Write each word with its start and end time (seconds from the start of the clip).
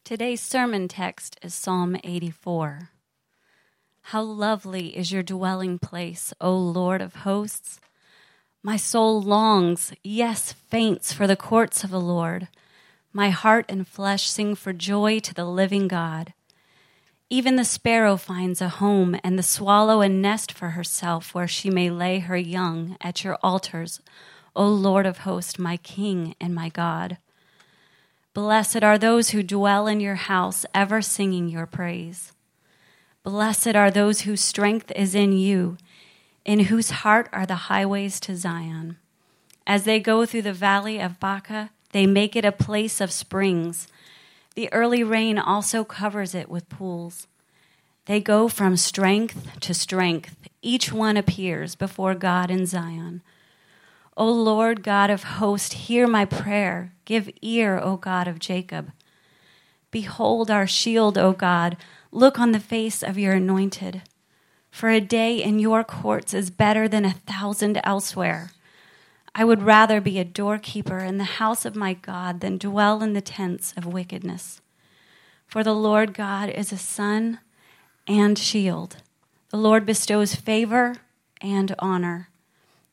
Today's 0.05 0.41
sermon 0.41 0.87
text 0.87 1.37
is 1.43 1.53
Psalm 1.53 1.97
84. 2.01 2.91
How 4.03 4.21
lovely 4.21 4.95
is 4.95 5.11
your 5.11 5.23
dwelling 5.23 5.77
place, 5.77 6.33
O 6.39 6.55
Lord 6.55 7.01
of 7.01 7.15
hosts! 7.15 7.81
My 8.63 8.77
soul 8.77 9.21
longs, 9.21 9.91
yes, 10.01 10.53
faints 10.53 11.11
for 11.11 11.27
the 11.27 11.35
courts 11.35 11.83
of 11.83 11.89
the 11.89 11.99
Lord. 11.99 12.47
My 13.11 13.31
heart 13.31 13.65
and 13.67 13.85
flesh 13.85 14.29
sing 14.29 14.55
for 14.55 14.71
joy 14.71 15.19
to 15.19 15.33
the 15.33 15.43
living 15.43 15.89
God. 15.89 16.33
Even 17.29 17.55
the 17.55 17.65
sparrow 17.65 18.17
finds 18.17 18.61
a 18.61 18.69
home, 18.69 19.19
and 19.23 19.37
the 19.37 19.43
swallow 19.43 20.01
a 20.01 20.09
nest 20.09 20.51
for 20.51 20.71
herself 20.71 21.33
where 21.33 21.47
she 21.47 21.71
may 21.71 21.89
lay 21.89 22.19
her 22.19 22.37
young 22.37 22.97
at 23.01 23.23
your 23.23 23.37
altars, 23.41 23.99
O 24.55 24.67
Lord 24.67 25.05
of 25.05 25.19
hosts, 25.19 25.57
my 25.57 25.77
King 25.77 26.35
and 26.39 26.53
my 26.53 26.69
God. 26.69 27.17
Blessed 28.35 28.83
are 28.83 28.97
those 28.97 29.29
who 29.29 29.41
dwell 29.41 29.87
in 29.87 29.99
your 29.99 30.15
house, 30.15 30.65
ever 30.73 31.01
singing 31.01 31.49
your 31.49 31.65
praise. 31.65 32.31
Blessed 33.23 33.75
are 33.75 33.89
those 33.89 34.21
whose 34.21 34.41
strength 34.41 34.91
is 34.95 35.15
in 35.15 35.31
you, 35.31 35.77
in 36.45 36.59
whose 36.65 36.91
heart 36.91 37.27
are 37.33 37.47
the 37.47 37.55
highways 37.55 38.19
to 38.19 38.35
Zion. 38.35 38.97
As 39.65 39.83
they 39.83 39.99
go 39.99 40.27
through 40.27 40.43
the 40.43 40.53
valley 40.53 40.99
of 40.99 41.19
Baca, 41.19 41.71
they 41.91 42.05
make 42.05 42.35
it 42.35 42.45
a 42.45 42.51
place 42.51 43.01
of 43.01 43.11
springs. 43.11 43.87
The 44.55 44.71
early 44.73 45.03
rain 45.03 45.37
also 45.37 45.83
covers 45.83 46.33
it 46.33 46.49
with 46.49 46.69
pools. 46.69 47.27
They 48.05 48.21
go 48.21 48.47
from 48.47 48.77
strength 48.77 49.59
to 49.61 49.73
strength. 49.73 50.37
Each 50.61 50.93
one 50.93 51.17
appears 51.17 51.75
before 51.75 52.15
God 52.15 52.49
in 52.49 52.65
Zion. 52.65 53.21
O 54.15 54.31
Lord 54.31 54.81
God 54.81 55.09
of 55.09 55.23
hosts, 55.23 55.73
hear 55.73 56.07
my 56.07 56.23
prayer. 56.23 56.93
Give 57.03 57.29
ear, 57.41 57.77
O 57.77 57.97
God 57.97 58.27
of 58.27 58.39
Jacob. 58.39 58.91
Behold 59.91 60.49
our 60.49 60.67
shield, 60.67 61.17
O 61.17 61.33
God. 61.33 61.75
Look 62.11 62.39
on 62.39 62.53
the 62.53 62.59
face 62.59 63.03
of 63.03 63.17
your 63.17 63.33
anointed. 63.33 64.03
For 64.71 64.89
a 64.89 65.01
day 65.01 65.41
in 65.43 65.59
your 65.59 65.83
courts 65.83 66.33
is 66.33 66.49
better 66.49 66.87
than 66.87 67.03
a 67.03 67.11
thousand 67.11 67.79
elsewhere. 67.83 68.51
I 69.37 69.43
would 69.43 69.63
rather 69.63 69.99
be 69.99 70.17
a 70.17 70.23
doorkeeper 70.23 70.99
in 70.99 71.17
the 71.17 71.25
house 71.25 71.65
of 71.65 71.75
my 71.75 71.93
God 71.93 72.39
than 72.39 72.57
dwell 72.57 73.03
in 73.03 73.11
the 73.11 73.19
tents 73.19 73.73
of 73.75 73.85
wickedness. 73.85 74.61
For 75.45 75.61
the 75.61 75.75
Lord 75.75 76.13
God 76.13 76.49
is 76.49 76.71
a 76.71 76.77
sun 76.77 77.39
and 78.07 78.39
shield. 78.39 78.95
The 79.49 79.57
Lord 79.57 79.85
bestows 79.85 80.35
favor 80.35 80.95
and 81.41 81.75
honor. 81.79 82.29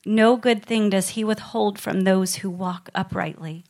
No 0.05 0.37
good 0.37 0.65
thing 0.65 0.91
does 0.91 1.11
he 1.11 1.23
withhold 1.23 1.79
from 1.79 2.01
those 2.01 2.37
who 2.37 2.51
walk 2.51 2.91
uprightly. 2.93 3.65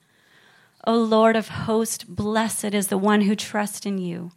O 0.87 0.97
Lord 0.97 1.37
of 1.37 1.49
hosts, 1.49 2.05
blessed 2.05 2.73
is 2.73 2.89
the 2.89 2.97
one 2.97 3.21
who 3.21 3.37
trusts 3.37 3.85
in 3.85 3.99
you. 3.99 4.33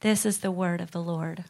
This 0.00 0.24
is 0.24 0.38
the 0.38 0.50
word 0.50 0.80
of 0.80 0.92
the 0.92 1.02
Lord. 1.02 1.44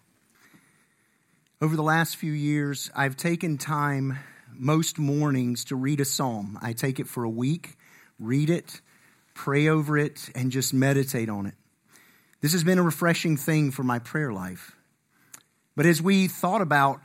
Over 1.60 1.76
the 1.76 1.82
last 1.82 2.16
few 2.16 2.32
years, 2.32 2.90
I've 2.96 3.16
taken 3.16 3.56
time 3.56 4.18
most 4.54 4.98
mornings 4.98 5.64
to 5.66 5.76
read 5.76 6.00
a 6.00 6.04
psalm. 6.04 6.58
I 6.62 6.72
take 6.72 7.00
it 7.00 7.08
for 7.08 7.24
a 7.24 7.30
week, 7.30 7.76
read 8.18 8.50
it, 8.50 8.80
pray 9.34 9.68
over 9.68 9.98
it, 9.98 10.30
and 10.34 10.50
just 10.50 10.74
meditate 10.74 11.28
on 11.28 11.46
it. 11.46 11.54
This 12.40 12.52
has 12.52 12.64
been 12.64 12.78
a 12.78 12.82
refreshing 12.82 13.36
thing 13.36 13.70
for 13.70 13.82
my 13.82 13.98
prayer 13.98 14.32
life. 14.32 14.76
But 15.76 15.86
as 15.86 16.02
we 16.02 16.28
thought 16.28 16.60
about 16.60 17.00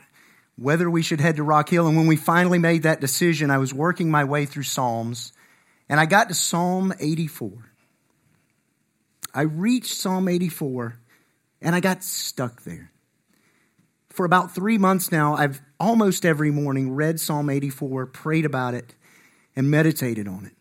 whether 0.55 0.89
we 0.89 1.01
should 1.01 1.21
head 1.21 1.35
to 1.35 1.43
Rock 1.43 1.69
Hill, 1.69 1.87
and 1.87 1.95
when 1.95 2.07
we 2.07 2.15
finally 2.15 2.59
made 2.59 2.83
that 2.83 2.99
decision, 2.99 3.51
I 3.51 3.59
was 3.59 3.73
working 3.73 4.09
my 4.09 4.23
way 4.23 4.45
through 4.45 4.63
Psalms, 4.63 5.33
and 5.87 5.99
I 5.99 6.05
got 6.05 6.29
to 6.29 6.33
Psalm 6.33 6.93
84. 6.99 7.51
I 9.33 9.41
reached 9.41 9.93
Psalm 9.93 10.27
84, 10.27 10.99
and 11.61 11.75
I 11.75 11.79
got 11.79 12.03
stuck 12.03 12.63
there 12.63 12.91
for 14.17 14.25
about 14.25 14.55
three 14.55 14.79
months 14.79 15.11
now, 15.11 15.35
I've 15.35 15.61
almost 15.79 16.25
every 16.25 16.51
morning 16.51 16.91
read 16.91 17.19
Psalm 17.19 17.49
84, 17.49 18.07
prayed 18.07 18.45
about 18.45 18.73
it, 18.73 18.95
and 19.55 19.69
meditated 19.71 20.27
on 20.27 20.45
it. 20.45 20.53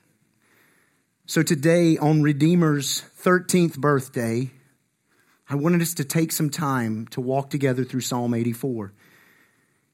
So 1.27 1.43
today, 1.43 1.99
on 1.99 2.23
Redeemer's 2.23 3.03
13th 3.21 3.79
birthday, 3.79 4.51
I 5.49 5.55
wanted 5.55 5.83
us 5.83 5.95
to 5.95 6.05
take 6.05 6.33
some 6.33 6.51
time 6.51 7.07
to 7.09 7.21
walk 7.21 7.51
together 7.51 7.85
through 7.85 8.03
Psalm 8.03 8.35
84. 8.35 8.93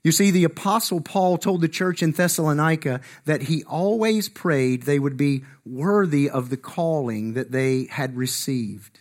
You 0.05 0.13
see, 0.13 0.31
the 0.31 0.45
Apostle 0.45 1.01
Paul 1.01 1.39
told 1.39 1.61
the 1.61 1.69
church 1.69 2.03
in 2.03 2.13
Thessalonica 2.13 3.01
that 3.25 3.43
he 3.43 3.63
always 3.65 4.29
prayed 4.29 4.83
they 4.83 4.99
would 4.99 5.17
be 5.17 5.45
worthy 5.65 6.29
of 6.29 6.51
the 6.51 6.57
calling 6.57 7.35
that 7.35 7.53
they 7.53 7.85
had 7.85 8.17
received. 8.17 8.99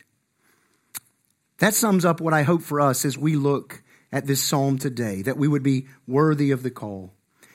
That 1.57 1.73
sums 1.73 2.05
up 2.05 2.21
what 2.21 2.33
I 2.33 2.43
hope 2.43 2.61
for 2.61 2.79
us 2.79 3.03
as 3.03 3.17
we 3.17 3.35
look 3.35 3.81
at 4.11 4.27
this 4.27 4.43
psalm 4.43 4.77
today, 4.77 5.21
that 5.21 5.37
we 5.37 5.47
would 5.47 5.63
be 5.63 5.87
worthy 6.07 6.51
of 6.51 6.63
the 6.63 6.71
call. 6.71 7.13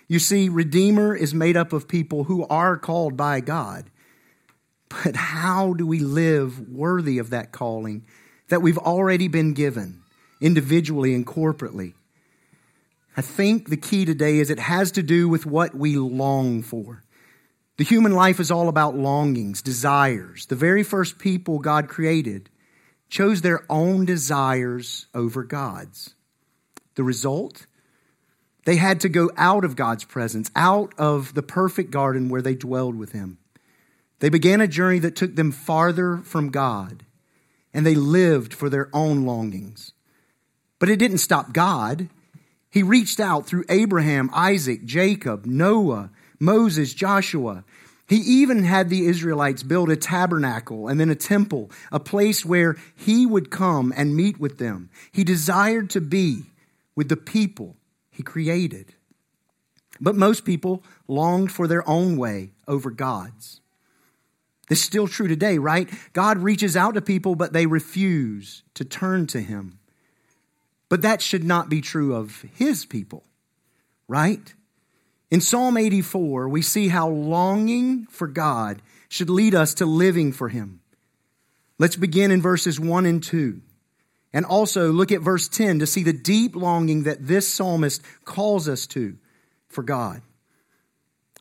You 0.09 0.19
see, 0.19 0.49
Redeemer 0.49 1.15
is 1.15 1.34
made 1.34 1.56
up 1.56 1.72
of 1.72 1.89
people 1.89 2.25
who 2.25 2.47
are 2.47 2.77
called 2.77 3.17
by 3.17 3.41
God. 3.41 3.91
But 4.89 5.17
how 5.17 5.72
do 5.75 5.87
we 5.87 5.99
live 5.99 6.69
worthy 6.69 7.19
of 7.19 7.31
that 7.31 7.53
calling 7.53 8.06
that 8.49 8.62
we've 8.62 8.78
already 8.78 9.28
been 9.28 9.53
given, 9.53 10.03
individually 10.41 11.15
and 11.15 11.27
corporately? 11.27 11.94
I 13.17 13.23
think 13.23 13.69
the 13.69 13.77
key 13.77 14.05
today 14.05 14.38
is 14.38 14.50
it 14.50 14.59
has 14.59 14.93
to 14.93 15.03
do 15.03 15.28
with 15.28 15.47
what 15.47 15.75
we 15.75 15.97
long 15.97 16.62
for. 16.62 17.03
The 17.78 17.84
human 17.84 18.12
life 18.12 18.41
is 18.41 18.50
all 18.50 18.69
about 18.69 18.97
longings, 18.97 19.61
desires. 19.61 20.47
The 20.47 20.55
very 20.55 20.83
first 20.83 21.19
people 21.19 21.59
God 21.59 21.88
created 21.88 22.49
chose 23.09 23.41
their 23.41 23.65
own 23.71 24.05
desires 24.05 25.06
over 25.15 25.44
God's. 25.44 26.15
The 26.97 27.05
result? 27.05 27.67
They 28.67 28.77
had 28.77 29.01
to 29.03 29.09
go 29.09 29.31
out 29.37 29.65
of 29.65 29.77
God's 29.77 30.05
presence, 30.05 30.51
out 30.57 30.93
of 30.99 31.34
the 31.34 31.43
perfect 31.43 31.93
garden 31.93 32.29
where 32.29 32.43
they 32.43 32.57
dwelled 32.57 32.97
with 32.97 33.12
Him. 33.12 33.39
They 34.19 34.29
began 34.29 34.61
a 34.61 34.67
journey 34.67 34.99
that 34.99 35.15
took 35.15 35.37
them 35.37 35.53
farther 35.53 36.19
from 36.19 36.51
God, 36.51 37.05
and 37.73 37.87
they 37.87 37.95
lived 37.95 38.53
for 38.53 38.69
their 38.69 38.89
own 38.93 39.25
longings. 39.25 39.93
But 40.79 40.89
it 40.89 40.99
didn't 40.99 41.19
stop 41.19 41.53
God. 41.53 42.09
He 42.71 42.83
reached 42.83 43.21
out 43.21 43.47
through 43.47 43.65
Abraham, 43.69 44.31
Isaac, 44.33 44.85
Jacob, 44.85 45.47
Noah, 45.47 46.11
Moses, 46.41 46.93
Joshua. 46.93 47.65
He 48.09 48.17
even 48.17 48.65
had 48.65 48.89
the 48.89 49.06
Israelites 49.06 49.62
build 49.62 49.91
a 49.91 49.97
tabernacle 49.97 50.89
and 50.89 50.99
then 50.99 51.11
a 51.11 51.15
temple, 51.15 51.71
a 51.93 52.01
place 52.01 52.45
where 52.45 52.77
he 52.95 53.27
would 53.27 53.51
come 53.51 53.93
and 53.97 54.17
meet 54.17 54.39
with 54.39 54.59
them. 54.59 54.91
He 55.12 55.25
desired 55.25 55.91
to 55.91 56.01
be 56.01 56.47
with 56.97 57.09
the 57.09 57.17
people 57.17 57.77
he 58.11 58.23
created. 58.23 58.95
But 60.01 60.17
most 60.17 60.45
people 60.45 60.83
longed 61.07 61.53
for 61.53 61.69
their 61.69 61.89
own 61.89 62.17
way 62.17 62.53
over 62.67 62.91
God's. 62.91 63.61
This 64.69 64.81
is 64.81 64.84
still 64.84 65.06
true 65.06 65.29
today, 65.29 65.59
right? 65.59 65.89
God 66.12 66.39
reaches 66.39 66.77
out 66.77 66.95
to 66.95 67.01
people, 67.01 67.37
but 67.37 67.53
they 67.53 67.67
refuse 67.67 68.65
to 68.75 68.85
turn 68.85 69.27
to 69.29 69.41
him. 69.41 69.79
But 70.89 71.03
that 71.03 71.23
should 71.23 71.45
not 71.45 71.69
be 71.69 71.81
true 71.81 72.15
of 72.15 72.45
his 72.55 72.85
people, 72.85 73.25
right? 74.09 74.55
In 75.31 75.41
Psalm 75.41 75.77
84, 75.77 76.49
we 76.49 76.62
see 76.62 76.89
how 76.89 77.09
longing 77.09 78.06
for 78.06 78.27
God 78.27 78.83
should 79.09 79.31
lead 79.31 79.55
us 79.55 79.75
to 79.75 79.87
living 79.87 80.33
for 80.33 80.49
him. 80.49 80.81
Let's 81.79 81.97
begin 81.97 82.31
in 82.31 82.41
verses 82.41 82.81
1 82.81 83.06
and 83.06 83.23
2. 83.23 83.61
And 84.32 84.44
also 84.44 84.92
look 84.92 85.12
at 85.12 85.22
verse 85.22 85.48
10 85.48 85.78
to 85.78 85.87
see 85.87 86.03
the 86.03 86.12
deep 86.12 86.55
longing 86.55 87.05
that 87.05 87.26
this 87.26 87.49
psalmist 87.52 88.02
calls 88.25 88.69
us 88.69 88.87
to 88.88 89.17
for 89.69 89.82
God. 89.82 90.23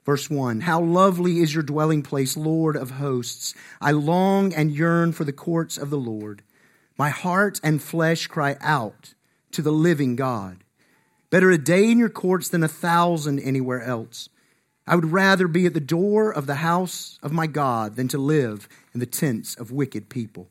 Verse 0.05 0.29
1 0.29 0.61
How 0.61 0.81
lovely 0.81 1.39
is 1.39 1.53
your 1.53 1.63
dwelling 1.63 2.03
place, 2.03 2.37
Lord 2.37 2.75
of 2.75 2.91
hosts! 2.91 3.55
I 3.81 3.91
long 3.91 4.53
and 4.53 4.71
yearn 4.71 5.11
for 5.11 5.23
the 5.23 5.33
courts 5.33 5.77
of 5.77 5.89
the 5.89 5.97
Lord. 5.97 6.43
My 6.97 7.09
heart 7.09 7.59
and 7.63 7.81
flesh 7.81 8.27
cry 8.27 8.55
out 8.61 9.15
to 9.51 9.61
the 9.61 9.71
living 9.71 10.15
God. 10.15 10.63
Better 11.29 11.49
a 11.49 11.57
day 11.57 11.89
in 11.91 11.97
your 11.97 12.09
courts 12.09 12.49
than 12.49 12.63
a 12.63 12.67
thousand 12.67 13.39
anywhere 13.39 13.81
else. 13.81 14.29
I 14.87 14.95
would 14.95 15.11
rather 15.11 15.47
be 15.47 15.65
at 15.65 15.73
the 15.73 15.79
door 15.79 16.31
of 16.31 16.45
the 16.45 16.55
house 16.55 17.17
of 17.23 17.31
my 17.31 17.47
God 17.47 17.95
than 17.95 18.07
to 18.09 18.19
live 18.19 18.69
in 18.93 18.99
the 18.99 19.05
tents 19.07 19.55
of 19.55 19.71
wicked 19.71 20.09
people. 20.09 20.49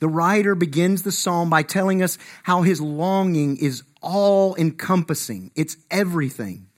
The 0.00 0.08
writer 0.08 0.54
begins 0.54 1.02
the 1.02 1.12
psalm 1.12 1.50
by 1.50 1.62
telling 1.62 2.02
us 2.02 2.18
how 2.44 2.62
his 2.62 2.80
longing 2.80 3.56
is 3.56 3.82
all 4.00 4.54
encompassing, 4.56 5.50
it's 5.56 5.76
everything. 5.90 6.68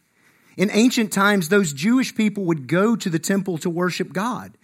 In 0.56 0.70
ancient 0.72 1.12
times, 1.12 1.48
those 1.48 1.72
Jewish 1.72 2.14
people 2.14 2.44
would 2.44 2.66
go 2.66 2.96
to 2.96 3.08
the 3.08 3.18
temple 3.18 3.58
to 3.58 3.70
worship 3.70 4.12
God. 4.12 4.56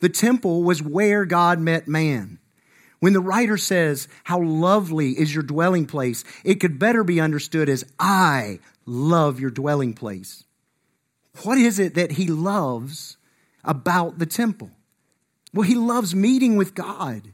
The 0.00 0.08
temple 0.08 0.62
was 0.64 0.82
where 0.82 1.24
God 1.24 1.60
met 1.60 1.86
man. 1.86 2.38
When 3.00 3.12
the 3.12 3.20
writer 3.20 3.58
says, 3.58 4.08
How 4.24 4.40
lovely 4.40 5.10
is 5.10 5.34
your 5.34 5.42
dwelling 5.42 5.86
place, 5.86 6.24
it 6.42 6.56
could 6.56 6.78
better 6.78 7.04
be 7.04 7.20
understood 7.20 7.68
as, 7.68 7.84
I 7.98 8.60
love 8.86 9.40
your 9.40 9.50
dwelling 9.50 9.92
place. 9.92 10.44
What 11.42 11.58
is 11.58 11.78
it 11.78 11.94
that 11.94 12.12
he 12.12 12.28
loves 12.28 13.16
about 13.62 14.18
the 14.18 14.26
temple? 14.26 14.70
Well, 15.52 15.68
he 15.68 15.74
loves 15.74 16.14
meeting 16.14 16.56
with 16.56 16.74
God. 16.74 17.33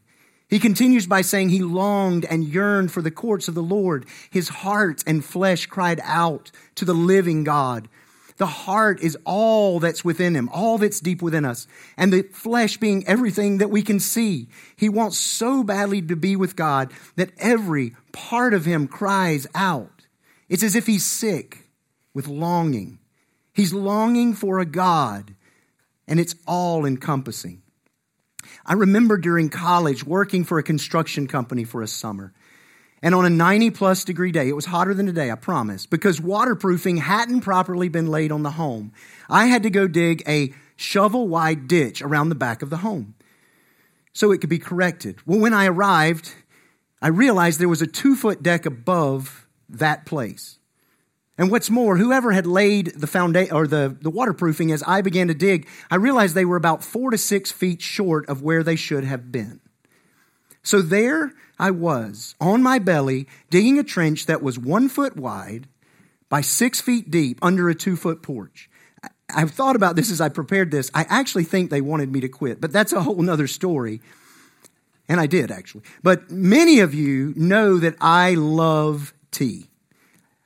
He 0.51 0.59
continues 0.59 1.07
by 1.07 1.23
saying 1.23 1.51
he 1.51 1.63
longed 1.63 2.25
and 2.25 2.45
yearned 2.45 2.91
for 2.91 3.03
the 3.03 3.11
courts 3.13 3.47
of 3.47 3.55
the 3.55 3.63
Lord. 3.63 4.05
His 4.29 4.49
heart 4.49 5.05
and 5.07 5.25
flesh 5.25 5.67
cried 5.67 6.01
out 6.03 6.51
to 6.75 6.85
the 6.85 6.93
living 6.93 7.45
God. 7.45 7.89
The 8.37 8.47
heart 8.47 9.01
is 9.01 9.17
all 9.25 9.79
that's 9.79 10.05
within 10.05 10.35
him, 10.35 10.49
all 10.49 10.79
that's 10.79 10.99
deep 10.99 11.23
within 11.23 11.45
us. 11.45 11.69
And 11.97 12.13
the 12.13 12.23
flesh 12.23 12.79
being 12.79 13.07
everything 13.07 13.59
that 13.59 13.71
we 13.71 13.83
can 13.83 14.01
see. 14.01 14.49
He 14.75 14.89
wants 14.89 15.19
so 15.19 15.63
badly 15.63 16.03
to 16.03 16.17
be 16.17 16.35
with 16.37 16.57
God 16.57 16.93
that 17.17 17.33
every 17.39 17.95
part 18.13 18.53
of 18.53 18.65
him 18.65 18.89
cries 18.89 19.47
out. 19.55 20.07
It's 20.49 20.63
as 20.63 20.75
if 20.75 20.87
he's 20.87 21.07
sick 21.07 21.69
with 22.13 22.27
longing. 22.27 22.99
He's 23.53 23.73
longing 23.73 24.35
for 24.35 24.59
a 24.59 24.65
God, 24.65 25.35
and 26.09 26.19
it's 26.19 26.35
all 26.47 26.87
encompassing. 26.87 27.63
I 28.65 28.75
remember 28.75 29.17
during 29.17 29.49
college 29.49 30.05
working 30.05 30.45
for 30.45 30.59
a 30.59 30.63
construction 30.63 31.27
company 31.27 31.65
for 31.65 31.83
a 31.83 31.89
summer. 31.89 32.33
And 33.03 33.15
on 33.15 33.25
a 33.25 33.31
90 33.31 33.71
plus 33.71 34.05
degree 34.05 34.31
day, 34.31 34.49
it 34.49 34.57
was 34.57 34.67
hotter 34.67 34.93
than 34.93 35.07
today, 35.07 35.31
I 35.31 35.35
promise, 35.35 35.87
because 35.87 36.21
waterproofing 36.21 36.99
hadn't 36.99 37.41
properly 37.41 37.89
been 37.89 38.09
laid 38.09 38.31
on 38.31 38.43
the 38.43 38.51
home. 38.53 38.93
I 39.29 39.47
had 39.47 39.63
to 39.63 39.71
go 39.71 39.89
dig 39.89 40.23
a 40.29 40.53
shovel 40.77 41.29
wide 41.29 41.67
ditch 41.67 42.03
around 42.03 42.29
the 42.29 42.35
back 42.35 42.63
of 42.63 42.71
the 42.71 42.79
home 42.79 43.15
so 44.13 44.33
it 44.33 44.41
could 44.41 44.51
be 44.51 44.59
corrected. 44.59 45.17
Well, 45.27 45.41
when 45.41 45.55
I 45.55 45.67
arrived, 45.67 46.33
I 47.01 47.09
realized 47.09 47.59
there 47.59 47.69
was 47.69 47.83
a 47.83 47.87
two 47.87 48.15
foot 48.15 48.43
deck 48.43 48.67
above 48.67 49.47
that 49.69 50.05
place. 50.05 50.59
And 51.41 51.51
what's 51.51 51.71
more, 51.71 51.97
whoever 51.97 52.33
had 52.33 52.47
laid 52.47 52.89
the 52.89 53.07
foundation 53.07 53.57
or 53.57 53.67
the, 53.67 53.97
the 53.99 54.11
waterproofing 54.11 54.71
as 54.73 54.83
I 54.87 55.01
began 55.01 55.29
to 55.29 55.35
dig, 55.35 55.67
I 55.91 55.97
realized 55.97 56.35
they 56.35 56.45
were 56.45 56.59
about 56.59 56.85
four 56.85 57.11
to 57.11 57.17
six 57.17 57.51
feet 57.51 57.81
short 57.81 58.29
of 58.29 58.43
where 58.43 58.63
they 58.63 58.77
should 58.77 59.05
have 59.05 59.33
been. 59.33 59.61
So 60.63 60.83
there 60.83 61.33
I 61.59 61.71
was 61.71 62.35
on 62.43 62.63
my 62.63 62.79
belly 62.79 63.27
digging 63.49 63.79
a 63.79 63.83
trench 63.83 64.27
that 64.27 64.43
was 64.43 64.59
one 64.59 64.91
foot 64.91 65.17
wide 65.17 65.67
by 66.29 66.43
six 66.43 66.79
feet 66.83 67.11
deep 67.11 67.39
under 67.41 67.71
a 67.71 67.75
two 67.75 67.97
foot 67.97 68.21
porch. 68.21 68.69
I've 69.35 69.53
thought 69.53 69.77
about 69.77 69.97
this 69.97 70.11
as 70.11 70.21
I 70.21 70.29
prepared 70.29 70.71
this. 70.71 70.91
I 70.93 71.07
actually 71.09 71.45
think 71.45 71.71
they 71.71 71.81
wanted 71.81 72.13
me 72.13 72.21
to 72.21 72.29
quit, 72.29 72.61
but 72.61 72.71
that's 72.71 72.93
a 72.93 73.01
whole 73.01 73.23
nother 73.23 73.47
story. 73.47 74.03
And 75.09 75.19
I 75.19 75.27
did 75.27 75.51
actually. 75.51 75.85
But 76.03 76.31
many 76.31 76.81
of 76.81 76.93
you 76.93 77.33
know 77.35 77.79
that 77.79 77.95
I 77.99 78.35
love 78.35 79.15
tea. 79.31 79.70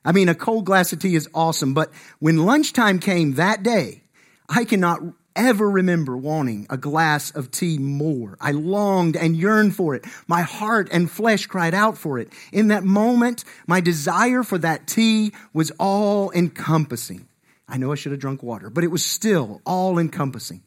I 0.05 0.13
mean, 0.13 0.29
a 0.29 0.35
cold 0.35 0.67
glass 0.67 0.93
of 0.93 0.99
tea 0.99 1.15
is 1.15 1.29
awesome, 1.35 1.75
but 1.75 1.91
when 2.19 2.45
lunchtime 2.45 2.99
came 2.99 3.35
that 3.35 3.63
day, 3.63 4.03
I 4.49 4.65
cannot 4.65 5.01
ever 5.37 5.69
remember 5.69 6.17
wanting 6.17 6.67
a 6.71 6.77
glass 6.77 7.31
of 7.31 7.51
tea 7.51 7.79
more. 7.79 8.37
I 8.41 8.53
longed 8.53 9.17
and 9.17 9.37
yearned 9.37 9.75
for 9.75 9.95
it. 9.95 10.05
My 10.29 10.43
heart 10.43 10.89
and 10.93 11.11
flesh 11.11 11.47
cried 11.47 11.75
out 11.75 11.99
for 11.99 12.19
it. 12.19 12.33
In 12.53 12.69
that 12.69 12.85
moment, 12.85 13.45
my 13.67 13.81
desire 13.81 14.43
for 14.43 14.59
that 14.59 14.87
tea 14.87 15.33
was 15.53 15.73
all 15.79 16.31
encompassing. 16.33 17.27
I 17.67 17.79
know 17.79 17.91
I 17.91 17.95
should 17.95 18.13
have 18.13 18.21
drunk 18.21 18.43
water, 18.43 18.71
but 18.71 18.85
it 18.85 18.89
was 18.89 19.05
still 19.05 19.61
all 19.65 19.99
encompassing. 19.99 20.63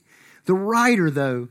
The 0.45 0.55
writer, 0.55 1.11
though, 1.11 1.49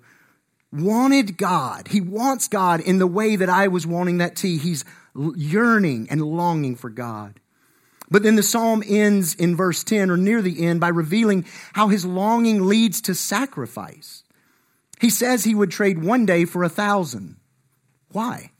wanted 0.72 1.36
God. 1.36 1.88
He 1.88 2.00
wants 2.00 2.48
God 2.48 2.80
in 2.80 2.98
the 2.98 3.06
way 3.06 3.36
that 3.36 3.48
I 3.48 3.68
was 3.68 3.86
wanting 3.86 4.18
that 4.18 4.36
tea. 4.36 4.58
He's 4.58 4.84
yearning 5.14 6.08
and 6.10 6.20
longing 6.20 6.76
for 6.76 6.90
God. 6.90 7.40
But 8.10 8.22
then 8.22 8.36
the 8.36 8.42
psalm 8.42 8.82
ends 8.86 9.34
in 9.34 9.56
verse 9.56 9.82
10 9.82 10.10
or 10.10 10.16
near 10.16 10.40
the 10.40 10.64
end 10.64 10.80
by 10.80 10.88
revealing 10.88 11.44
how 11.72 11.88
his 11.88 12.04
longing 12.04 12.66
leads 12.66 13.00
to 13.02 13.14
sacrifice. 13.14 14.22
He 15.00 15.10
says 15.10 15.44
he 15.44 15.54
would 15.54 15.70
trade 15.70 16.02
one 16.02 16.24
day 16.24 16.44
for 16.44 16.62
a 16.62 16.68
thousand. 16.68 17.36
Why? 18.12 18.52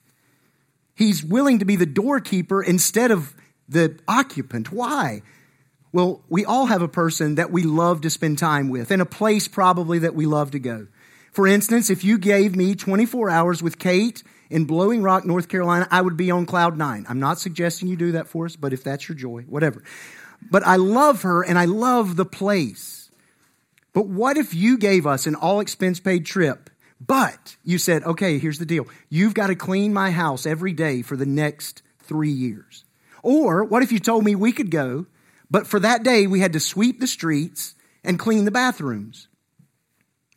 He's 0.94 1.22
willing 1.22 1.60
to 1.60 1.64
be 1.64 1.76
the 1.76 1.86
doorkeeper 1.86 2.62
instead 2.62 3.10
of 3.10 3.34
the 3.68 3.98
occupant. 4.08 4.72
Why? 4.72 5.22
Well, 5.92 6.22
we 6.28 6.44
all 6.44 6.66
have 6.66 6.82
a 6.82 6.88
person 6.88 7.36
that 7.36 7.50
we 7.50 7.62
love 7.62 8.02
to 8.02 8.10
spend 8.10 8.38
time 8.38 8.68
with 8.68 8.90
and 8.90 9.00
a 9.00 9.06
place 9.06 9.48
probably 9.48 10.00
that 10.00 10.14
we 10.14 10.26
love 10.26 10.50
to 10.50 10.58
go. 10.58 10.88
For 11.36 11.46
instance, 11.46 11.90
if 11.90 12.02
you 12.02 12.16
gave 12.16 12.56
me 12.56 12.74
24 12.74 13.28
hours 13.28 13.62
with 13.62 13.78
Kate 13.78 14.22
in 14.48 14.64
Blowing 14.64 15.02
Rock, 15.02 15.26
North 15.26 15.50
Carolina, 15.50 15.86
I 15.90 16.00
would 16.00 16.16
be 16.16 16.30
on 16.30 16.46
cloud 16.46 16.78
nine. 16.78 17.04
I'm 17.10 17.20
not 17.20 17.38
suggesting 17.38 17.88
you 17.88 17.96
do 17.96 18.12
that 18.12 18.26
for 18.26 18.46
us, 18.46 18.56
but 18.56 18.72
if 18.72 18.82
that's 18.82 19.06
your 19.06 19.16
joy, 19.16 19.42
whatever. 19.42 19.84
But 20.50 20.66
I 20.66 20.76
love 20.76 21.24
her 21.24 21.42
and 21.42 21.58
I 21.58 21.66
love 21.66 22.16
the 22.16 22.24
place. 22.24 23.10
But 23.92 24.06
what 24.06 24.38
if 24.38 24.54
you 24.54 24.78
gave 24.78 25.06
us 25.06 25.26
an 25.26 25.34
all 25.34 25.60
expense 25.60 26.00
paid 26.00 26.24
trip, 26.24 26.70
but 27.02 27.58
you 27.62 27.76
said, 27.76 28.02
okay, 28.04 28.38
here's 28.38 28.58
the 28.58 28.64
deal. 28.64 28.86
You've 29.10 29.34
got 29.34 29.48
to 29.48 29.54
clean 29.54 29.92
my 29.92 30.12
house 30.12 30.46
every 30.46 30.72
day 30.72 31.02
for 31.02 31.18
the 31.18 31.26
next 31.26 31.82
three 31.98 32.32
years. 32.32 32.86
Or 33.22 33.62
what 33.62 33.82
if 33.82 33.92
you 33.92 33.98
told 33.98 34.24
me 34.24 34.34
we 34.34 34.52
could 34.52 34.70
go, 34.70 35.04
but 35.50 35.66
for 35.66 35.80
that 35.80 36.02
day 36.02 36.26
we 36.26 36.40
had 36.40 36.54
to 36.54 36.60
sweep 36.60 36.98
the 36.98 37.06
streets 37.06 37.74
and 38.02 38.18
clean 38.18 38.46
the 38.46 38.50
bathrooms? 38.50 39.28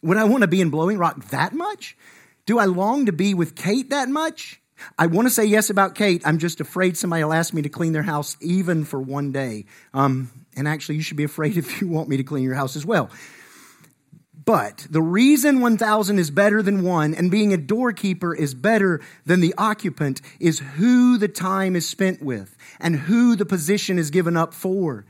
Would 0.02 0.18
I 0.18 0.24
want 0.24 0.42
to 0.42 0.48
be 0.48 0.62
in 0.62 0.70
Blowing 0.70 0.98
Rock 0.98 1.26
that 1.30 1.54
much? 1.54 1.98
Do 2.46 2.60
I 2.60 2.66
long 2.66 3.06
to 3.08 3.12
be 3.12 3.34
with 3.34 3.56
Kate 3.56 3.90
that 3.90 4.10
much? 4.10 4.62
I 4.98 5.08
want 5.08 5.28
to 5.28 5.34
say 5.34 5.46
yes 5.46 5.70
about 5.70 5.96
Kate. 5.96 6.22
I'm 6.26 6.38
just 6.38 6.62
afraid 6.62 6.98
somebody 6.98 7.24
will 7.24 7.34
ask 7.34 7.54
me 7.54 7.62
to 7.64 7.70
clean 7.70 7.92
their 7.92 8.04
house 8.04 8.38
even 8.42 8.86
for 8.86 9.00
one 9.00 9.32
day. 9.32 9.66
Um, 9.94 10.32
and 10.56 10.68
actually, 10.68 10.96
you 10.96 11.02
should 11.02 11.18
be 11.18 11.26
afraid 11.26 11.58
if 11.58 11.82
you 11.82 11.88
want 11.88 12.10
me 12.10 12.18
to 12.18 12.24
clean 12.24 12.44
your 12.44 12.56
house 12.56 12.76
as 12.76 12.86
well. 12.86 13.10
But 14.46 14.88
the 14.90 15.02
reason 15.02 15.60
1,000 15.60 16.18
is 16.18 16.32
better 16.32 16.64
than 16.64 16.82
one 16.82 17.14
and 17.14 17.30
being 17.30 17.54
a 17.54 17.58
doorkeeper 17.58 18.34
is 18.34 18.56
better 18.56 19.00
than 19.26 19.42
the 19.42 19.54
occupant 19.60 20.22
is 20.40 20.58
who 20.58 21.20
the 21.20 21.28
time 21.28 21.76
is 21.76 21.88
spent 21.88 22.20
with 22.20 22.58
and 22.80 22.96
who 22.96 23.36
the 23.36 23.46
position 23.46 24.00
is 24.00 24.10
given 24.10 24.36
up 24.36 24.56
for. 24.56 25.06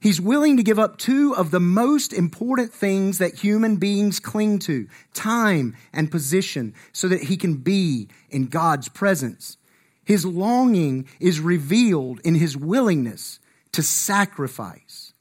He's 0.00 0.20
willing 0.20 0.56
to 0.56 0.62
give 0.62 0.78
up 0.78 0.96
two 0.96 1.36
of 1.36 1.50
the 1.50 1.60
most 1.60 2.14
important 2.14 2.72
things 2.72 3.18
that 3.18 3.34
human 3.34 3.76
beings 3.76 4.18
cling 4.18 4.58
to 4.60 4.88
time 5.12 5.76
and 5.92 6.10
position 6.10 6.74
so 6.92 7.06
that 7.08 7.24
he 7.24 7.36
can 7.36 7.56
be 7.56 8.08
in 8.30 8.46
God's 8.46 8.88
presence. 8.88 9.58
His 10.02 10.24
longing 10.24 11.06
is 11.20 11.38
revealed 11.38 12.20
in 12.24 12.34
his 12.34 12.56
willingness 12.56 13.40
to 13.72 13.82
sacrifice. 13.82 15.12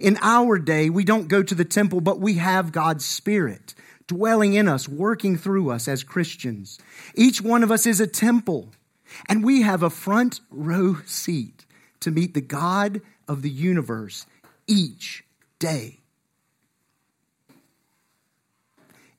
In 0.00 0.18
our 0.20 0.58
day, 0.58 0.90
we 0.90 1.04
don't 1.04 1.28
go 1.28 1.42
to 1.42 1.54
the 1.54 1.64
temple, 1.64 2.00
but 2.00 2.20
we 2.20 2.34
have 2.34 2.72
God's 2.72 3.04
Spirit 3.04 3.74
dwelling 4.08 4.54
in 4.54 4.66
us, 4.66 4.88
working 4.88 5.36
through 5.36 5.70
us 5.70 5.86
as 5.86 6.02
Christians. 6.02 6.80
Each 7.14 7.40
one 7.40 7.62
of 7.62 7.70
us 7.70 7.86
is 7.86 8.00
a 8.00 8.06
temple, 8.08 8.72
and 9.28 9.44
we 9.44 9.62
have 9.62 9.84
a 9.84 9.90
front 9.90 10.40
row 10.50 10.96
seat 11.06 11.64
to 12.00 12.10
meet 12.10 12.34
the 12.34 12.40
God 12.40 13.00
of 13.30 13.42
the 13.42 13.48
universe 13.48 14.26
each 14.66 15.24
day. 15.60 16.00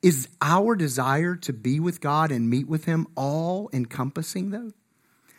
Is 0.02 0.28
our 0.42 0.76
desire 0.76 1.38
to 1.38 1.54
be 1.54 1.80
with 1.80 2.02
God 2.02 2.30
and 2.30 2.50
meet 2.50 2.68
with 2.68 2.84
Him 2.84 3.08
all 3.16 3.70
encompassing, 3.72 4.50
though? 4.52 4.74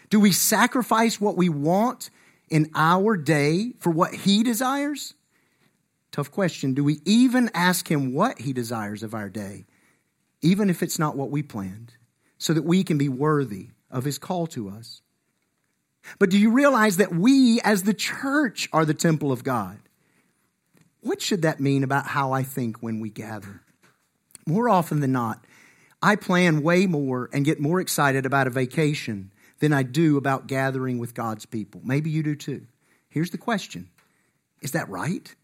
Do 0.08 0.18
we 0.18 0.32
sacrifice 0.32 1.20
what 1.20 1.36
we 1.36 1.50
want 1.50 2.08
in 2.48 2.70
our 2.74 3.14
day 3.18 3.74
for 3.78 3.90
what 3.90 4.14
He 4.14 4.42
desires? 4.42 5.12
Tough 6.10 6.30
question. 6.30 6.72
Do 6.72 6.82
we 6.82 7.02
even 7.04 7.50
ask 7.52 7.90
Him 7.90 8.14
what 8.14 8.40
He 8.40 8.54
desires 8.54 9.02
of 9.02 9.12
our 9.12 9.28
day, 9.28 9.66
even 10.40 10.70
if 10.70 10.82
it's 10.82 10.98
not 10.98 11.14
what 11.14 11.30
we 11.30 11.42
planned, 11.42 11.92
so 12.38 12.54
that 12.54 12.64
we 12.64 12.84
can 12.84 12.96
be 12.96 13.10
worthy 13.10 13.68
of 13.90 14.04
His 14.04 14.18
call 14.18 14.46
to 14.46 14.70
us? 14.70 15.02
But 16.18 16.30
do 16.30 16.38
you 16.38 16.50
realize 16.50 16.96
that 16.96 17.14
we, 17.14 17.60
as 17.62 17.82
the 17.82 17.94
church, 17.94 18.68
are 18.72 18.84
the 18.84 18.94
temple 18.94 19.32
of 19.32 19.44
God? 19.44 19.78
What 21.00 21.20
should 21.20 21.42
that 21.42 21.60
mean 21.60 21.82
about 21.82 22.06
how 22.06 22.32
I 22.32 22.42
think 22.42 22.82
when 22.82 23.00
we 23.00 23.10
gather? 23.10 23.62
More 24.46 24.68
often 24.68 25.00
than 25.00 25.12
not, 25.12 25.44
I 26.02 26.16
plan 26.16 26.62
way 26.62 26.86
more 26.86 27.28
and 27.32 27.44
get 27.44 27.60
more 27.60 27.80
excited 27.80 28.26
about 28.26 28.46
a 28.46 28.50
vacation 28.50 29.32
than 29.60 29.72
I 29.72 29.84
do 29.84 30.16
about 30.16 30.48
gathering 30.48 30.98
with 30.98 31.14
God's 31.14 31.46
people. 31.46 31.80
Maybe 31.84 32.10
you 32.10 32.22
do 32.22 32.34
too. 32.34 32.66
Here's 33.08 33.30
the 33.30 33.38
question 33.38 33.88
Is 34.60 34.72
that 34.72 34.88
right? 34.88 35.34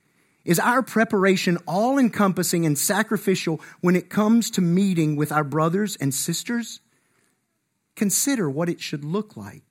Is 0.44 0.58
our 0.58 0.82
preparation 0.82 1.58
all 1.66 1.98
encompassing 1.98 2.64
and 2.64 2.78
sacrificial 2.78 3.60
when 3.80 3.94
it 3.94 4.08
comes 4.08 4.50
to 4.52 4.62
meeting 4.62 5.14
with 5.14 5.30
our 5.30 5.44
brothers 5.44 5.96
and 5.96 6.14
sisters? 6.14 6.80
Consider 7.96 8.48
what 8.48 8.68
it 8.68 8.80
should 8.80 9.04
look 9.04 9.36
like. 9.36 9.67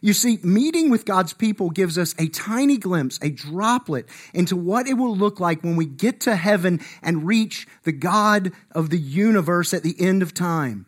You 0.00 0.12
see, 0.12 0.38
meeting 0.42 0.90
with 0.90 1.04
God's 1.04 1.32
people 1.32 1.70
gives 1.70 1.98
us 1.98 2.14
a 2.18 2.28
tiny 2.28 2.78
glimpse, 2.78 3.18
a 3.22 3.30
droplet 3.30 4.08
into 4.32 4.56
what 4.56 4.86
it 4.86 4.94
will 4.94 5.16
look 5.16 5.40
like 5.40 5.62
when 5.62 5.76
we 5.76 5.86
get 5.86 6.20
to 6.20 6.36
heaven 6.36 6.80
and 7.02 7.26
reach 7.26 7.66
the 7.84 7.92
God 7.92 8.52
of 8.72 8.90
the 8.90 8.98
universe 8.98 9.74
at 9.74 9.82
the 9.82 9.96
end 10.00 10.22
of 10.22 10.34
time. 10.34 10.86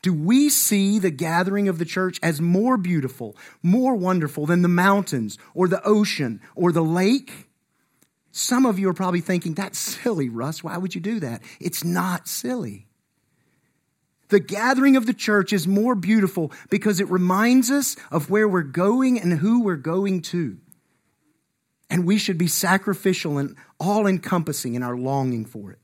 Do 0.00 0.12
we 0.14 0.48
see 0.48 0.98
the 0.98 1.10
gathering 1.10 1.68
of 1.68 1.78
the 1.78 1.84
church 1.84 2.18
as 2.22 2.40
more 2.40 2.76
beautiful, 2.76 3.36
more 3.62 3.94
wonderful 3.94 4.46
than 4.46 4.62
the 4.62 4.68
mountains 4.68 5.38
or 5.54 5.68
the 5.68 5.84
ocean 5.84 6.40
or 6.54 6.72
the 6.72 6.84
lake? 6.84 7.48
Some 8.30 8.66
of 8.66 8.78
you 8.78 8.88
are 8.88 8.94
probably 8.94 9.20
thinking, 9.20 9.54
that's 9.54 9.78
silly, 9.78 10.28
Russ. 10.28 10.62
Why 10.62 10.76
would 10.76 10.94
you 10.94 11.00
do 11.00 11.20
that? 11.20 11.42
It's 11.60 11.84
not 11.84 12.28
silly. 12.28 12.87
The 14.28 14.40
gathering 14.40 14.96
of 14.96 15.06
the 15.06 15.14
church 15.14 15.52
is 15.52 15.66
more 15.66 15.94
beautiful 15.94 16.52
because 16.70 17.00
it 17.00 17.10
reminds 17.10 17.70
us 17.70 17.96
of 18.10 18.30
where 18.30 18.48
we're 18.48 18.62
going 18.62 19.18
and 19.20 19.32
who 19.38 19.62
we're 19.62 19.76
going 19.76 20.22
to. 20.22 20.58
And 21.90 22.06
we 22.06 22.18
should 22.18 22.36
be 22.36 22.48
sacrificial 22.48 23.38
and 23.38 23.56
all 23.80 24.06
encompassing 24.06 24.74
in 24.74 24.82
our 24.82 24.96
longing 24.96 25.46
for 25.46 25.72
it. 25.72 25.78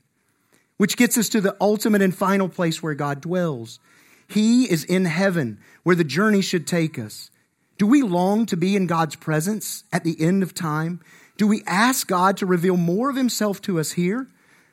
Which 0.77 0.97
gets 0.97 1.17
us 1.17 1.29
to 1.29 1.41
the 1.41 1.55
ultimate 1.59 2.01
and 2.01 2.15
final 2.15 2.49
place 2.49 2.83
where 2.83 2.93
God 2.93 3.21
dwells. 3.21 3.79
He 4.27 4.69
is 4.69 4.83
in 4.83 5.05
heaven, 5.05 5.59
where 5.83 5.95
the 5.95 6.03
journey 6.03 6.41
should 6.41 6.67
take 6.67 6.99
us. 6.99 7.31
Do 7.77 7.87
we 7.87 8.01
long 8.01 8.45
to 8.47 8.57
be 8.57 8.75
in 8.75 8.87
God's 8.87 9.15
presence 9.15 9.83
at 9.91 10.03
the 10.03 10.19
end 10.21 10.43
of 10.43 10.53
time? 10.53 11.01
Do 11.37 11.47
we 11.47 11.63
ask 11.65 12.07
God 12.07 12.37
to 12.37 12.45
reveal 12.45 12.77
more 12.77 13.09
of 13.09 13.15
Himself 13.15 13.61
to 13.61 13.79
us 13.79 13.93
here 13.93 14.27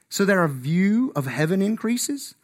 so 0.09 0.25
that 0.25 0.37
our 0.37 0.49
view 0.49 1.13
of 1.17 1.27
heaven 1.27 1.63
increases? 1.63 2.35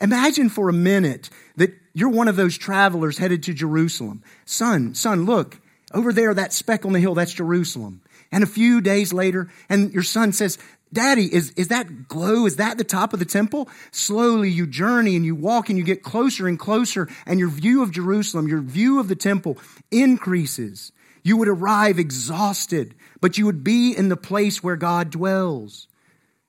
Imagine 0.00 0.48
for 0.48 0.68
a 0.68 0.72
minute 0.72 1.30
that 1.56 1.74
you're 1.92 2.10
one 2.10 2.28
of 2.28 2.36
those 2.36 2.58
travelers 2.58 3.18
headed 3.18 3.42
to 3.44 3.54
Jerusalem. 3.54 4.22
Son, 4.44 4.94
son, 4.94 5.24
look, 5.24 5.60
over 5.92 6.12
there, 6.12 6.34
that 6.34 6.52
speck 6.52 6.84
on 6.84 6.92
the 6.92 7.00
hill, 7.00 7.14
that's 7.14 7.32
Jerusalem. 7.32 8.02
And 8.32 8.42
a 8.42 8.48
few 8.48 8.80
days 8.80 9.12
later, 9.12 9.48
and 9.68 9.92
your 9.92 10.02
son 10.02 10.32
says, 10.32 10.58
Daddy, 10.92 11.32
is, 11.32 11.50
is 11.52 11.68
that 11.68 12.08
glow? 12.08 12.46
Is 12.46 12.56
that 12.56 12.78
the 12.78 12.84
top 12.84 13.12
of 13.12 13.18
the 13.18 13.24
temple? 13.24 13.68
Slowly 13.90 14.50
you 14.50 14.66
journey 14.66 15.16
and 15.16 15.24
you 15.24 15.34
walk 15.34 15.68
and 15.68 15.78
you 15.78 15.84
get 15.84 16.02
closer 16.02 16.46
and 16.46 16.58
closer, 16.58 17.08
and 17.26 17.38
your 17.38 17.48
view 17.48 17.82
of 17.82 17.90
Jerusalem, 17.90 18.48
your 18.48 18.60
view 18.60 19.00
of 19.00 19.08
the 19.08 19.16
temple 19.16 19.58
increases. 19.90 20.92
You 21.22 21.36
would 21.36 21.48
arrive 21.48 21.98
exhausted, 21.98 22.94
but 23.20 23.38
you 23.38 23.46
would 23.46 23.64
be 23.64 23.92
in 23.96 24.08
the 24.08 24.16
place 24.16 24.62
where 24.62 24.76
God 24.76 25.10
dwells. 25.10 25.88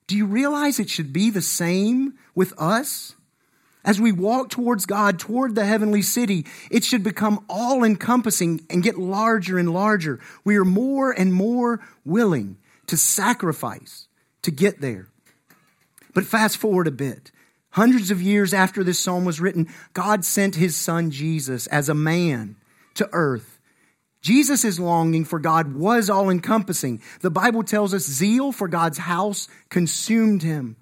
Do 0.08 0.16
you 0.16 0.26
realize 0.26 0.80
it 0.80 0.90
should 0.90 1.14
be 1.14 1.30
the 1.30 1.42
same 1.42 2.14
with 2.36 2.54
us? 2.60 3.16
As 3.86 4.02
we 4.02 4.12
walk 4.12 4.50
towards 4.50 4.88
God, 4.88 5.20
toward 5.20 5.54
the 5.54 5.66
heavenly 5.66 6.02
city, 6.02 6.48
it 6.72 6.84
should 6.84 7.04
become 7.04 7.46
all 7.48 7.84
encompassing 7.84 8.66
and 8.68 8.82
get 8.82 8.98
larger 8.98 9.60
and 9.60 9.72
larger. 9.72 10.20
We 10.44 10.58
are 10.58 10.66
more 10.66 11.12
and 11.12 11.32
more 11.32 11.80
willing 12.04 12.58
to 12.88 12.98
sacrifice 12.98 14.08
to 14.42 14.50
get 14.52 14.82
there. 14.82 15.08
But 16.16 16.26
fast 16.26 16.58
forward 16.58 16.88
a 16.88 16.92
bit. 16.92 17.32
Hundreds 17.70 18.10
of 18.10 18.22
years 18.22 18.54
after 18.54 18.84
this 18.84 19.00
psalm 19.00 19.24
was 19.24 19.40
written, 19.40 19.68
God 19.94 20.26
sent 20.26 20.56
his 20.56 20.76
son 20.76 21.12
Jesus 21.12 21.68
as 21.68 21.88
a 21.88 21.94
man 21.94 22.56
to 22.96 23.08
earth. 23.12 23.60
Jesus' 24.22 24.80
longing 24.80 25.26
for 25.26 25.38
God 25.38 25.76
was 25.76 26.10
all 26.10 26.32
encompassing. 26.32 27.02
The 27.22 27.30
Bible 27.30 27.62
tells 27.62 27.94
us 27.94 28.04
zeal 28.04 28.52
for 28.52 28.68
God's 28.68 28.98
house 28.98 29.48
consumed 29.70 30.42
him. 30.42 30.78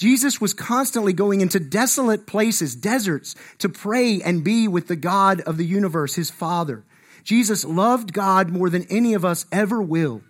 Jesus 0.00 0.40
was 0.40 0.54
constantly 0.54 1.12
going 1.12 1.42
into 1.42 1.60
desolate 1.60 2.26
places, 2.26 2.74
deserts, 2.74 3.34
to 3.58 3.68
pray 3.68 4.22
and 4.22 4.42
be 4.42 4.66
with 4.66 4.88
the 4.88 4.96
God 4.96 5.42
of 5.42 5.58
the 5.58 5.66
universe, 5.66 6.14
his 6.14 6.30
Father. 6.30 6.84
Jesus 7.22 7.66
loved 7.66 8.14
God 8.14 8.48
more 8.48 8.70
than 8.70 8.86
any 8.88 9.12
of 9.12 9.26
us 9.26 9.44
ever 9.52 9.82
will. 9.82 10.22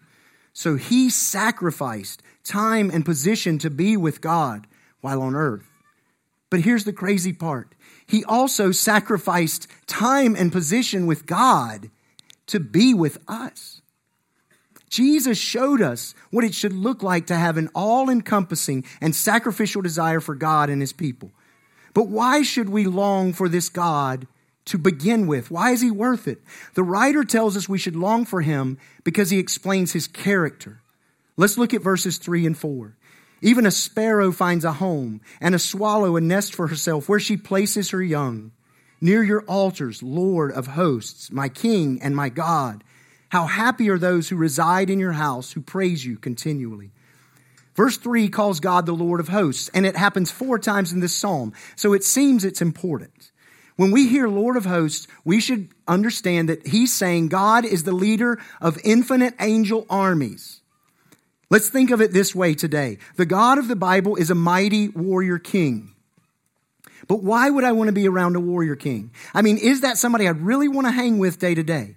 So 0.53 0.75
he 0.75 1.09
sacrificed 1.09 2.21
time 2.43 2.91
and 2.91 3.05
position 3.05 3.61
to 3.61 3.71
be 3.71 3.97
with 3.97 4.21
God 4.21 4.67
while 5.03 5.23
on 5.23 5.37
earth. 5.37 5.71
But 6.51 6.63
here's 6.63 6.83
the 6.83 6.93
crazy 6.93 7.33
part. 7.33 7.77
He 8.05 8.25
also 8.25 8.73
sacrificed 8.73 9.69
time 9.87 10.35
and 10.35 10.51
position 10.51 11.07
with 11.07 11.27
God 11.27 11.91
to 12.49 12.59
be 12.59 12.93
with 12.93 13.19
us. 13.29 13.80
Jesus 14.91 15.39
showed 15.39 15.81
us 15.81 16.15
what 16.31 16.45
it 16.45 16.55
should 16.55 16.73
look 16.73 17.03
like 17.03 17.29
to 17.29 17.37
have 17.37 17.57
an 17.57 17.71
all 17.75 18.11
encompassing 18.11 18.85
and 19.01 19.15
sacrificial 19.15 19.81
desire 19.81 20.21
for 20.21 20.35
God 20.35 20.69
and 20.69 20.83
his 20.83 20.93
people. 20.93 21.31
But 21.95 22.09
why 22.09 22.43
should 22.43 22.69
we 22.69 22.87
long 22.87 23.33
for 23.33 23.49
this 23.49 23.69
God 23.69 24.27
to 24.67 24.79
begin 24.79 25.27
with. 25.27 25.51
Why 25.51 25.71
is 25.71 25.81
he 25.81 25.91
worth 25.91 26.29
it? 26.29 26.41
The 26.75 26.83
writer 26.83 27.25
tells 27.25 27.57
us 27.57 27.69
we 27.69 27.79
should 27.79 27.97
long 27.97 28.25
for 28.25 28.41
him 28.41 28.79
because 29.05 29.31
he 29.31 29.39
explains 29.39 29.93
his 29.93 30.07
character. 30.07 30.81
Let's 31.37 31.59
look 31.59 31.75
at 31.75 31.83
verses 31.83 32.19
3 32.19 32.47
and 32.47 32.57
4. 32.57 32.97
Even 33.43 33.67
a 33.67 33.71
sparrow 33.71 34.33
finds 34.33 34.65
a 34.65 34.75
home, 34.75 35.23
and 35.41 35.55
a 35.55 35.59
swallow 35.59 36.17
a 36.17 36.21
nest 36.21 36.55
for 36.55 36.67
herself, 36.67 37.09
where 37.09 37.19
she 37.19 37.37
places 37.37 37.91
her 37.91 38.03
young. 38.03 38.53
Near 39.01 39.23
your 39.23 39.43
altars, 39.47 40.03
Lord 40.03 40.53
of 40.53 40.69
hosts, 40.69 41.33
my 41.33 41.49
King 41.49 42.01
and 42.03 42.15
my 42.15 42.29
God. 42.29 42.85
How 43.31 43.47
happy 43.47 43.89
are 43.89 43.99
those 43.99 44.29
who 44.29 44.37
reside 44.37 44.91
in 44.91 44.99
your 44.99 45.13
house, 45.13 45.53
who 45.53 45.61
praise 45.61 46.05
you 46.05 46.19
continually. 46.19 46.91
Verse 47.77 47.97
3 47.97 48.29
calls 48.29 48.61
God 48.61 48.87
the 48.87 48.93
Lord 48.93 49.21
of 49.21 49.29
hosts, 49.29 49.71
and 49.73 49.87
it 49.87 49.97
happens 49.97 50.31
four 50.31 50.59
times 50.59 50.93
in 50.93 51.01
this 51.01 51.15
psalm, 51.15 51.53
so 51.77 51.93
it 51.93 52.05
seems 52.05 52.45
it's 52.45 52.61
important. 52.61 53.31
When 53.77 53.93
we 53.93 54.09
hear 54.09 54.29
Lord 54.29 54.57
of 54.57 54.67
hosts, 54.67 55.07
we 55.25 55.41
should 55.41 55.69
understand 55.87 56.49
that 56.49 56.67
he's 56.67 56.93
saying 56.93 57.29
God 57.29 57.65
is 57.65 57.85
the 57.85 57.93
leader 57.93 58.39
of 58.61 58.79
infinite 58.85 59.35
angel 59.41 59.87
armies. 59.89 60.61
Let's 61.49 61.69
think 61.69 61.91
of 61.91 62.01
it 62.01 62.13
this 62.13 62.35
way 62.35 62.55
today. 62.55 62.99
The 63.17 63.27
God 63.27 63.59
of 63.59 63.69
the 63.69 63.77
Bible 63.77 64.17
is 64.17 64.31
a 64.31 64.35
mighty 64.35 64.89
warrior 64.89 65.39
king. 65.39 65.95
But 67.09 67.23
why 67.23 67.49
would 67.49 67.65
I 67.65 67.73
want 67.73 67.89
to 67.89 67.93
be 67.93 68.09
around 68.09 68.37
a 68.37 68.41
warrior 68.41 68.77
king? 68.77 69.13
I 69.33 69.43
mean, 69.43 69.57
is 69.57 69.81
that 69.81 69.99
somebody 69.99 70.29
I'd 70.29 70.41
really 70.41 70.69
want 70.69 70.87
to 70.87 70.93
hang 70.93 71.19
with 71.19 71.39
day 71.39 71.55
to 71.55 71.63
day? 71.63 71.97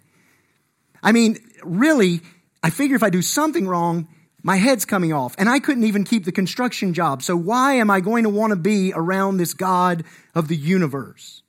I 1.03 1.12
mean, 1.12 1.38
really, 1.62 2.22
I 2.63 2.69
figure 2.69 2.95
if 2.95 3.03
I 3.03 3.10
do 3.10 3.22
something 3.22 3.67
wrong, 3.67 4.07
my 4.41 4.55
head's 4.55 4.86
coming 4.86 5.13
off, 5.13 5.36
and 5.38 5.50
I 5.50 5.60
couldn't 5.60 5.83
even 5.83 6.03
keep 6.03 6.25
the 6.25 6.31
construction 6.31 6.93
job. 6.93 7.22
So 7.22 7.36
why 7.36 7.75
am 7.75 7.91
I 7.91 8.00
going 8.00 8.24
to 8.24 8.29
want 8.29 8.51
to 8.51 8.57
be 8.57 8.91
around 8.93 9.38
this 9.38 9.53
God 9.53 10.03
of 10.33 10.48
the 10.48 10.55
universe? 10.55 11.43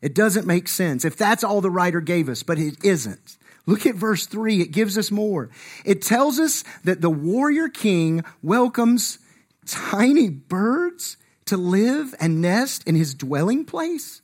It 0.00 0.14
doesn't 0.14 0.46
make 0.46 0.68
sense 0.68 1.04
if 1.04 1.16
that's 1.16 1.44
all 1.44 1.60
the 1.60 1.70
writer 1.70 2.00
gave 2.00 2.28
us, 2.28 2.42
but 2.42 2.58
it 2.58 2.84
isn't. 2.84 3.36
Look 3.66 3.84
at 3.84 3.94
verse 3.94 4.26
3. 4.26 4.62
It 4.62 4.72
gives 4.72 4.96
us 4.96 5.10
more. 5.10 5.50
It 5.84 6.00
tells 6.00 6.38
us 6.38 6.64
that 6.84 7.00
the 7.00 7.10
warrior 7.10 7.68
king 7.68 8.24
welcomes 8.42 9.18
tiny 9.66 10.30
birds 10.30 11.18
to 11.46 11.56
live 11.56 12.14
and 12.20 12.40
nest 12.40 12.86
in 12.86 12.94
his 12.94 13.14
dwelling 13.14 13.64
place. 13.64 14.22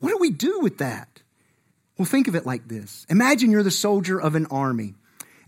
What 0.00 0.10
do 0.10 0.18
we 0.18 0.30
do 0.30 0.60
with 0.60 0.78
that? 0.78 1.17
Well, 1.98 2.06
think 2.06 2.28
of 2.28 2.36
it 2.36 2.46
like 2.46 2.68
this 2.68 3.04
Imagine 3.10 3.50
you're 3.50 3.62
the 3.62 3.70
soldier 3.70 4.20
of 4.20 4.34
an 4.34 4.46
army. 4.46 4.94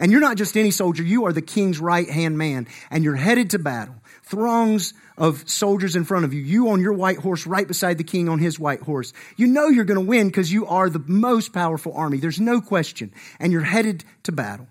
And 0.01 0.11
you're 0.11 0.23
not 0.23 0.39
just 0.39 0.57
any 0.57 0.71
soldier, 0.71 1.03
you 1.03 1.27
are 1.27 1.33
the 1.33 1.43
king's 1.43 1.79
right 1.79 2.09
hand 2.09 2.39
man, 2.39 2.69
and 2.91 3.05
you're 3.05 3.17
headed 3.17 3.51
to 3.51 3.59
battle. 3.59 3.97
Throngs 4.23 4.95
of 5.19 5.47
soldiers 5.47 5.95
in 5.95 6.05
front 6.05 6.25
of 6.25 6.33
you, 6.33 6.41
you 6.41 6.71
on 6.71 6.81
your 6.81 6.95
white 6.95 7.19
horse 7.19 7.47
right 7.47 7.69
beside 7.69 7.99
the 7.99 8.05
king 8.05 8.27
on 8.27 8.39
his 8.39 8.59
white 8.59 8.81
horse. 8.81 9.13
You 9.37 9.47
know 9.47 9.69
you're 9.69 9.85
going 9.85 10.01
to 10.01 10.07
win 10.07 10.29
because 10.29 10.51
you 10.51 10.65
are 10.67 10.89
the 10.89 11.05
most 11.07 11.53
powerful 11.53 11.93
army. 11.93 12.17
There's 12.17 12.41
no 12.41 12.63
question. 12.63 13.13
And 13.39 13.53
you're 13.53 13.61
headed 13.61 14.03
to 14.23 14.33
battle. 14.33 14.69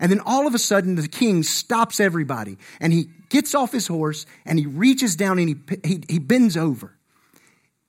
And 0.00 0.10
then 0.10 0.20
all 0.24 0.46
of 0.46 0.54
a 0.54 0.58
sudden, 0.58 0.94
the 0.94 1.06
king 1.06 1.42
stops 1.42 2.00
everybody 2.00 2.56
and 2.80 2.94
he 2.94 3.10
gets 3.28 3.54
off 3.54 3.72
his 3.72 3.86
horse 3.86 4.24
and 4.46 4.58
he 4.58 4.64
reaches 4.64 5.16
down 5.16 5.38
and 5.38 5.48
he, 5.50 5.78
he, 5.86 6.02
he 6.08 6.18
bends 6.18 6.56
over. 6.56 6.95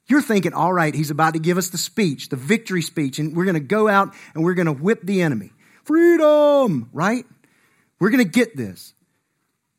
You're 0.08 0.22
thinking, 0.22 0.54
all 0.54 0.72
right, 0.72 0.96
he's 0.96 1.12
about 1.12 1.34
to 1.34 1.40
give 1.40 1.58
us 1.58 1.70
the 1.70 1.78
speech, 1.78 2.30
the 2.30 2.38
victory 2.38 2.82
speech, 2.82 3.20
and 3.20 3.36
we're 3.36 3.46
going 3.46 3.56
to 3.56 3.60
go 3.60 3.88
out 3.88 4.14
and 4.34 4.44
we're 4.44 4.54
going 4.54 4.68
to 4.68 4.74
whip 4.74 5.02
the 5.04 5.22
enemy. 5.22 5.52
Freedom, 5.84 6.90
right? 6.94 7.26
We're 8.00 8.10
going 8.10 8.24
to 8.24 8.30
get 8.30 8.56
this. 8.56 8.94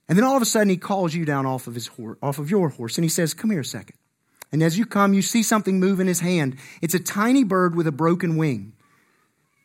And 0.09 0.17
then 0.17 0.25
all 0.25 0.37
of 0.37 0.43
a 0.43 0.47
sudden, 0.47 0.69
he 0.69 0.77
calls 0.77 1.15
you 1.15 1.25
down 1.25 1.47
off 1.47 1.67
of, 1.67 1.75
his 1.75 1.87
horse, 1.87 2.19
off 2.23 2.39
of 2.39 2.51
your 2.51 2.69
horse 2.71 2.97
and 2.97 3.05
he 3.05 3.09
says, 3.09 3.35
Come 3.35 3.51
here 3.51 3.61
a 3.61 3.65
second. 3.65 3.97
And 4.51 4.63
as 4.63 4.79
you 4.79 4.87
come, 4.87 5.13
you 5.13 5.23
see 5.23 5.43
something 5.43 5.79
move 5.79 6.01
in 6.01 6.07
his 6.07 6.21
hand. 6.21 6.57
It's 6.81 6.95
a 6.95 6.99
tiny 6.99 7.45
bird 7.45 7.75
with 7.75 7.87
a 7.87 7.93
broken 7.93 8.37
wing. 8.37 8.73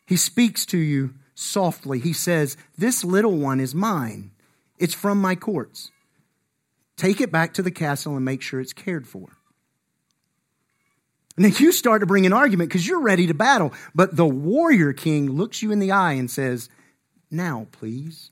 He 0.06 0.16
speaks 0.16 0.66
to 0.66 0.78
you 0.78 1.14
softly. 1.34 1.98
He 1.98 2.12
says, 2.12 2.56
This 2.76 3.04
little 3.04 3.36
one 3.36 3.60
is 3.60 3.74
mine. 3.74 4.32
It's 4.78 4.94
from 4.94 5.20
my 5.20 5.34
courts. 5.34 5.90
Take 6.96 7.20
it 7.20 7.32
back 7.32 7.54
to 7.54 7.62
the 7.62 7.70
castle 7.70 8.16
and 8.16 8.24
make 8.24 8.42
sure 8.42 8.60
it's 8.60 8.72
cared 8.72 9.06
for. 9.06 9.30
And 11.36 11.44
then 11.44 11.54
you 11.58 11.72
start 11.72 12.00
to 12.00 12.06
bring 12.06 12.26
an 12.26 12.32
argument 12.32 12.70
because 12.70 12.86
you're 12.86 13.00
ready 13.00 13.26
to 13.26 13.34
battle. 13.34 13.72
But 13.94 14.16
the 14.16 14.26
warrior 14.26 14.92
king 14.92 15.30
looks 15.30 15.62
you 15.62 15.72
in 15.72 15.80
the 15.80 15.90
eye 15.90 16.12
and 16.12 16.30
says, 16.30 16.68
Now, 17.30 17.66
please. 17.72 18.30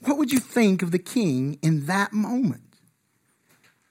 What 0.00 0.18
would 0.18 0.32
you 0.32 0.40
think 0.40 0.82
of 0.82 0.90
the 0.90 0.98
king 0.98 1.58
in 1.62 1.86
that 1.86 2.12
moment? 2.12 2.62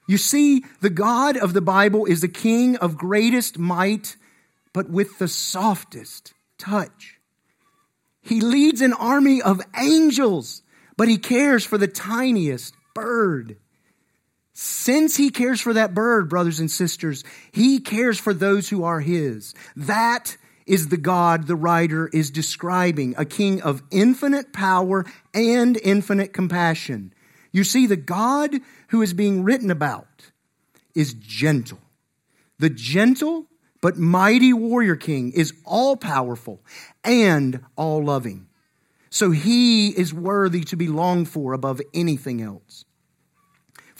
You 0.06 0.18
see, 0.18 0.64
the 0.80 0.90
God 0.90 1.36
of 1.36 1.54
the 1.54 1.60
Bible 1.62 2.04
is 2.04 2.20
the 2.20 2.28
king 2.28 2.76
of 2.76 2.98
greatest 2.98 3.58
might, 3.58 4.16
but 4.72 4.90
with 4.90 5.18
the 5.18 5.28
softest 5.28 6.34
touch. 6.58 7.18
He 8.20 8.40
leads 8.40 8.80
an 8.80 8.92
army 8.92 9.40
of 9.42 9.60
angels, 9.76 10.62
but 10.96 11.08
he 11.08 11.18
cares 11.18 11.64
for 11.64 11.78
the 11.78 11.88
tiniest 11.88 12.74
bird. 12.94 13.56
Since 14.54 15.16
he 15.16 15.30
cares 15.30 15.60
for 15.60 15.72
that 15.72 15.94
bird, 15.94 16.28
brothers 16.28 16.60
and 16.60 16.70
sisters, 16.70 17.24
he 17.52 17.78
cares 17.78 18.18
for 18.18 18.34
those 18.34 18.68
who 18.68 18.84
are 18.84 19.00
his. 19.00 19.54
That 19.76 20.36
is 20.66 20.88
the 20.88 20.96
God 20.96 21.46
the 21.46 21.56
writer 21.56 22.08
is 22.12 22.30
describing, 22.30 23.14
a 23.16 23.24
king 23.24 23.62
of 23.62 23.82
infinite 23.90 24.52
power 24.52 25.04
and 25.34 25.78
infinite 25.82 26.32
compassion. 26.32 27.12
You 27.50 27.64
see, 27.64 27.86
the 27.86 27.96
God 27.96 28.56
who 28.88 29.02
is 29.02 29.14
being 29.14 29.42
written 29.42 29.70
about 29.70 30.30
is 30.94 31.14
gentle. 31.14 31.80
The 32.58 32.70
gentle 32.70 33.46
but 33.80 33.98
mighty 33.98 34.52
warrior 34.52 34.96
king 34.96 35.32
is 35.32 35.52
all 35.64 35.96
powerful 35.96 36.60
and 37.02 37.64
all 37.76 38.04
loving. 38.04 38.46
So 39.10 39.30
he 39.32 39.88
is 39.88 40.14
worthy 40.14 40.62
to 40.64 40.76
be 40.76 40.88
longed 40.88 41.28
for 41.28 41.52
above 41.52 41.80
anything 41.92 42.40
else. 42.40 42.84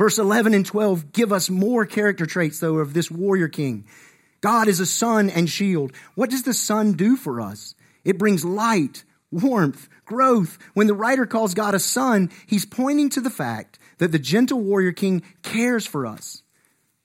Verse 0.02 0.18
11 0.18 0.52
and 0.52 0.66
12 0.66 1.12
give 1.12 1.32
us 1.32 1.48
more 1.48 1.86
character 1.86 2.26
traits, 2.26 2.58
though, 2.58 2.78
of 2.78 2.92
this 2.92 3.08
warrior 3.08 3.46
king. 3.46 3.84
God 4.40 4.66
is 4.66 4.80
a 4.80 4.84
sun 4.84 5.30
and 5.30 5.48
shield. 5.48 5.92
What 6.16 6.28
does 6.28 6.42
the 6.42 6.54
sun 6.54 6.94
do 6.94 7.14
for 7.14 7.40
us? 7.40 7.76
It 8.02 8.18
brings 8.18 8.44
light, 8.44 9.04
warmth, 9.30 9.88
growth. 10.04 10.58
When 10.74 10.88
the 10.88 10.94
writer 10.94 11.24
calls 11.24 11.54
God 11.54 11.76
a 11.76 11.78
sun, 11.78 12.32
he's 12.48 12.66
pointing 12.66 13.10
to 13.10 13.20
the 13.20 13.30
fact 13.30 13.78
that 13.98 14.10
the 14.10 14.18
gentle 14.18 14.60
warrior 14.60 14.90
king 14.90 15.22
cares 15.44 15.86
for 15.86 16.04
us. 16.04 16.42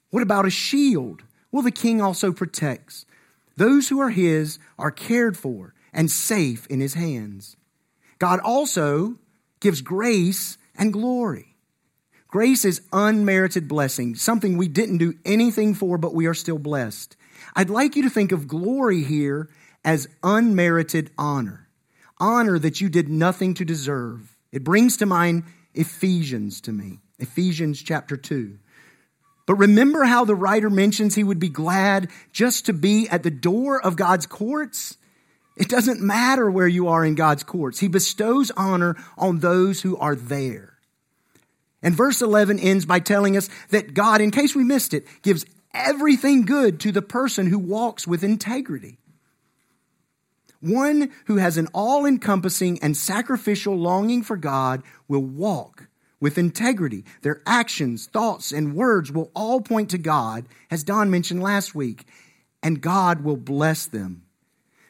What 0.09 0.23
about 0.23 0.47
a 0.47 0.49
shield? 0.49 1.21
Well, 1.51 1.61
the 1.61 1.69
king 1.69 2.01
also 2.01 2.31
protects. 2.31 3.05
Those 3.57 3.89
who 3.89 3.99
are 3.99 4.09
his 4.09 4.57
are 4.79 4.89
cared 4.89 5.37
for 5.37 5.75
and 5.93 6.09
safe 6.09 6.65
in 6.65 6.79
his 6.79 6.95
hands. 6.95 7.57
God 8.17 8.39
also 8.39 9.19
gives 9.59 9.81
grace 9.83 10.57
and 10.75 10.91
glory. 10.91 11.56
Grace 12.27 12.65
is 12.65 12.81
unmerited 12.91 13.67
blessing, 13.67 14.15
something 14.15 14.57
we 14.57 14.67
didn't 14.67 14.97
do 14.97 15.13
anything 15.23 15.73
for, 15.73 15.97
but 15.97 16.13
we 16.13 16.25
are 16.25 16.33
still 16.33 16.59
blessed. 16.59 17.15
I'd 17.55 17.69
like 17.69 17.95
you 17.95 18.03
to 18.03 18.09
think 18.09 18.31
of 18.31 18.47
glory 18.47 19.03
here 19.03 19.49
as 19.85 20.09
unmerited 20.23 21.09
honor, 21.17 21.69
honor 22.19 22.59
that 22.59 22.81
you 22.81 22.89
did 22.89 23.07
nothing 23.07 23.53
to 23.55 23.65
deserve. 23.65 24.35
It 24.51 24.63
brings 24.63 24.97
to 24.97 25.05
mind 25.05 25.43
Ephesians 25.73 26.59
to 26.61 26.73
me, 26.73 26.99
Ephesians 27.19 27.81
chapter 27.81 28.17
2. 28.17 28.57
But 29.45 29.55
remember 29.55 30.03
how 30.03 30.25
the 30.25 30.35
writer 30.35 30.69
mentions 30.69 31.15
he 31.15 31.23
would 31.23 31.39
be 31.39 31.47
glad 31.47 32.09
just 32.33 32.65
to 32.65 32.73
be 32.73 33.07
at 33.07 33.23
the 33.23 33.31
door 33.31 33.81
of 33.81 33.95
God's 33.95 34.25
courts? 34.25 34.97
It 35.55 35.69
doesn't 35.69 36.01
matter 36.01 36.51
where 36.51 36.67
you 36.67 36.89
are 36.89 37.05
in 37.05 37.15
God's 37.15 37.43
courts. 37.43 37.79
He 37.79 37.87
bestows 37.87 38.51
honor 38.57 38.97
on 39.17 39.39
those 39.39 39.81
who 39.81 39.95
are 39.97 40.15
there. 40.15 40.76
And 41.81 41.95
verse 41.95 42.21
11 42.21 42.59
ends 42.59 42.85
by 42.85 42.99
telling 42.99 43.37
us 43.37 43.49
that 43.69 43.93
God, 43.93 44.21
in 44.21 44.31
case 44.31 44.55
we 44.55 44.63
missed 44.63 44.93
it, 44.93 45.05
gives 45.21 45.45
everything 45.73 46.43
good 46.43 46.79
to 46.81 46.91
the 46.91 47.01
person 47.01 47.47
who 47.47 47.59
walks 47.59 48.07
with 48.07 48.23
integrity. 48.23 48.97
One 50.59 51.11
who 51.25 51.37
has 51.37 51.57
an 51.57 51.67
all 51.73 52.05
encompassing 52.05 52.79
and 52.81 52.97
sacrificial 52.97 53.75
longing 53.75 54.23
for 54.23 54.37
God 54.37 54.81
will 55.07 55.23
walk 55.23 55.87
with 56.19 56.37
integrity. 56.37 57.05
Their 57.21 57.41
actions, 57.45 58.07
thoughts, 58.07 58.51
and 58.51 58.73
words 58.73 59.11
will 59.11 59.31
all 59.35 59.61
point 59.61 59.91
to 59.91 59.99
God, 59.99 60.47
as 60.71 60.83
Don 60.83 61.11
mentioned 61.11 61.43
last 61.43 61.75
week, 61.75 62.05
and 62.63 62.81
God 62.81 63.23
will 63.23 63.37
bless 63.37 63.85
them. 63.85 64.23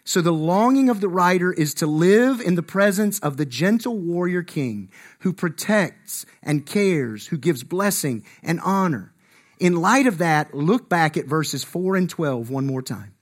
So 0.08 0.22
the 0.22 0.32
longing 0.32 0.88
of 0.88 1.02
the 1.02 1.10
writer 1.10 1.52
is 1.52 1.74
to 1.74 1.86
live 1.86 2.40
in 2.40 2.56
the 2.56 2.64
presence 2.64 3.20
of 3.20 3.36
the 3.36 3.46
gentle 3.46 3.98
warrior 3.98 4.42
king 4.42 4.90
who 5.20 5.34
protects 5.34 6.26
and 6.42 6.66
cares, 6.66 7.28
who 7.28 7.38
gives 7.38 7.66
blessing 7.66 8.24
and 8.42 8.62
honor. 8.62 9.12
In 9.60 9.82
light 9.82 10.08
of 10.08 10.20
that, 10.20 10.54
look 10.54 10.88
back 10.88 11.18
at 11.18 11.26
verses 11.26 11.66
4 11.66 11.98
and 11.98 12.10
12 12.10 12.50
one 12.50 12.66
more 12.66 12.82
time. 12.82 13.16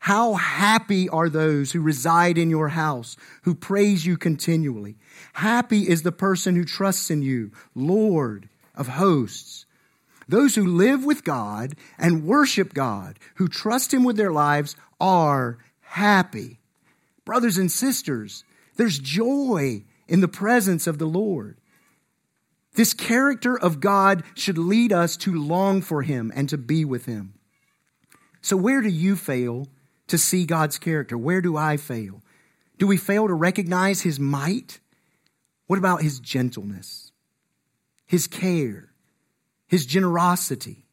How 0.00 0.34
happy 0.34 1.08
are 1.08 1.30
those 1.30 1.72
who 1.72 1.80
reside 1.80 2.36
in 2.36 2.50
your 2.50 2.68
house, 2.68 3.16
who 3.44 3.54
praise 3.54 4.04
you 4.04 4.18
continually. 4.18 4.96
Happy 5.32 5.88
is 5.88 6.02
the 6.02 6.12
person 6.12 6.56
who 6.56 6.66
trusts 6.66 7.10
in 7.10 7.22
you, 7.22 7.52
Lord 7.74 8.50
of 8.74 8.86
hosts. 8.86 9.64
Those 10.28 10.56
who 10.56 10.66
live 10.66 11.06
with 11.06 11.24
God 11.24 11.74
and 11.96 12.26
worship 12.26 12.74
God, 12.74 13.18
who 13.36 13.48
trust 13.48 13.94
Him 13.94 14.04
with 14.04 14.18
their 14.18 14.32
lives, 14.32 14.76
are 15.00 15.56
happy. 15.92 16.58
Brothers 17.26 17.58
and 17.58 17.70
sisters, 17.70 18.44
there's 18.76 18.98
joy 18.98 19.84
in 20.08 20.20
the 20.20 20.28
presence 20.28 20.86
of 20.86 20.98
the 20.98 21.06
Lord. 21.06 21.58
This 22.74 22.94
character 22.94 23.58
of 23.58 23.80
God 23.80 24.24
should 24.34 24.56
lead 24.56 24.90
us 24.90 25.18
to 25.18 25.34
long 25.34 25.82
for 25.82 26.00
Him 26.00 26.32
and 26.34 26.48
to 26.48 26.56
be 26.56 26.86
with 26.86 27.04
Him. 27.04 27.34
So, 28.40 28.56
where 28.56 28.80
do 28.80 28.88
you 28.88 29.16
fail 29.16 29.68
to 30.08 30.16
see 30.16 30.46
God's 30.46 30.78
character? 30.78 31.18
Where 31.18 31.42
do 31.42 31.58
I 31.58 31.76
fail? 31.76 32.22
Do 32.78 32.86
we 32.86 32.96
fail 32.96 33.28
to 33.28 33.34
recognize 33.34 34.00
His 34.00 34.18
might? 34.18 34.80
What 35.66 35.78
about 35.78 36.00
His 36.00 36.20
gentleness, 36.20 37.12
His 38.06 38.26
care, 38.26 38.94
His 39.68 39.84
generosity, 39.84 40.86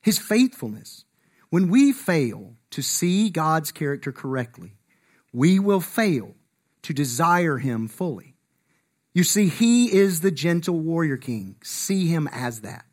His 0.00 0.20
faithfulness? 0.20 1.04
When 1.50 1.68
we 1.68 1.92
fail 1.92 2.55
to 2.76 2.82
see 2.82 3.30
God's 3.30 3.72
character 3.72 4.12
correctly, 4.12 4.74
we 5.32 5.58
will 5.58 5.80
fail 5.80 6.34
to 6.82 6.92
desire 6.92 7.56
Him 7.56 7.88
fully. 7.88 8.34
You 9.14 9.24
see, 9.24 9.48
He 9.48 9.90
is 9.90 10.20
the 10.20 10.30
gentle 10.30 10.78
warrior 10.78 11.16
king. 11.16 11.56
See 11.64 12.06
Him 12.06 12.28
as 12.30 12.60
that. 12.60 12.84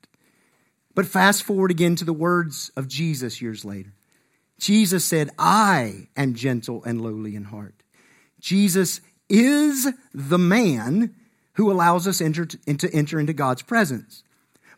But 0.96 1.06
fast 1.06 1.44
forward 1.44 1.70
again 1.70 1.98
to 1.98 2.06
the 2.06 2.14
words 2.14 2.72
of 2.78 2.88
Jesus 2.88 3.42
years 3.42 3.66
later. 3.66 3.92
Jesus 4.58 5.04
said, 5.04 5.32
I 5.38 6.08
am 6.16 6.34
gentle 6.34 6.82
and 6.86 7.02
lowly 7.02 7.36
in 7.36 7.44
heart. 7.44 7.76
Jesus 8.40 9.02
is 9.28 9.90
the 10.14 10.38
man 10.38 11.14
who 11.56 11.70
allows 11.70 12.08
us 12.08 12.22
enter 12.22 12.46
to, 12.46 12.90
enter 12.94 13.20
into 13.20 13.34
God's 13.34 13.64
presence. 13.64 14.24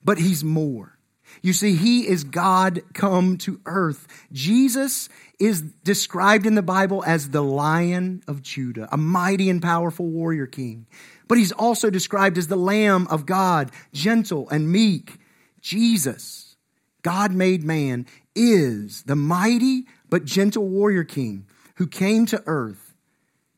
But 0.04 0.18
He's 0.18 0.44
more. 0.44 0.95
You 1.42 1.54
see, 1.54 1.76
he 1.76 2.08
is 2.08 2.24
God 2.24 2.82
come 2.94 3.38
to 3.40 3.60
earth. 3.66 4.08
Jesus 4.32 5.10
is 5.40 5.62
described 5.62 6.46
in 6.46 6.56
the 6.56 6.62
Bible 6.62 7.04
as 7.06 7.30
the 7.30 7.44
Lion 7.44 8.24
of 8.28 8.42
Judah, 8.42 8.88
a 8.92 8.98
mighty 8.98 9.50
and 9.50 9.62
powerful 9.62 10.08
warrior 10.08 10.48
king. 10.48 10.88
But 11.28 11.38
he's 11.38 11.52
also 11.52 11.90
described 11.90 12.38
as 12.38 12.48
the 12.48 12.56
Lamb 12.56 13.08
of 13.10 13.26
God, 13.26 13.72
gentle 13.94 14.50
and 14.50 14.72
meek. 14.72 15.18
Jesus, 15.62 16.56
God 17.02 17.32
made 17.32 17.64
man, 17.64 18.06
is 18.36 19.04
the 19.04 19.16
mighty 19.16 19.86
but 20.10 20.26
gentle 20.26 20.68
warrior 20.68 21.04
king 21.04 21.48
who 21.76 21.88
came 21.88 22.26
to 22.28 22.44
earth 22.46 22.94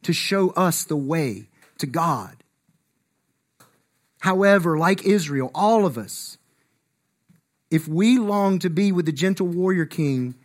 to 0.04 0.14
show 0.14 0.52
us 0.52 0.84
the 0.84 0.96
way 0.96 1.50
to 1.78 1.86
God. 1.88 2.44
However, 4.20 4.78
like 4.78 5.06
Israel, 5.06 5.52
all 5.54 5.86
of 5.86 5.98
us, 5.98 6.37
if 7.70 7.88
we 7.88 8.18
long 8.18 8.60
to 8.60 8.70
be 8.70 8.92
with 8.92 9.06
the 9.06 9.12
gentle 9.12 9.48
warrior 9.48 9.86
king, 9.86 10.36